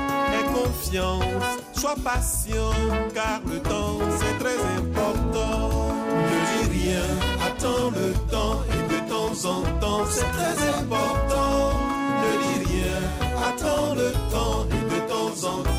sois 1.74 1.96
patient, 2.04 2.72
car 3.14 3.42
le 3.46 3.60
temps 3.60 4.00
c'est 4.20 4.38
très 4.40 4.60
important. 4.78 5.70
Ne 6.30 6.38
dis 6.48 6.66
rien, 6.80 7.08
attends 7.46 7.92
le 7.92 8.14
temps, 8.32 8.62
et 8.74 8.84
de 8.94 9.00
temps 9.10 9.50
en 9.50 9.62
temps 9.80 10.06
c'est 10.10 10.32
très 10.32 10.58
important. 10.80 11.74
Ne 12.22 12.32
dis 12.44 12.60
rien, 12.74 13.00
attends 13.48 13.96
le 13.96 14.12
temps, 14.32 14.66
et 14.72 14.84
de 14.94 15.00
temps 15.08 15.48
en 15.48 15.64
temps. 15.64 15.77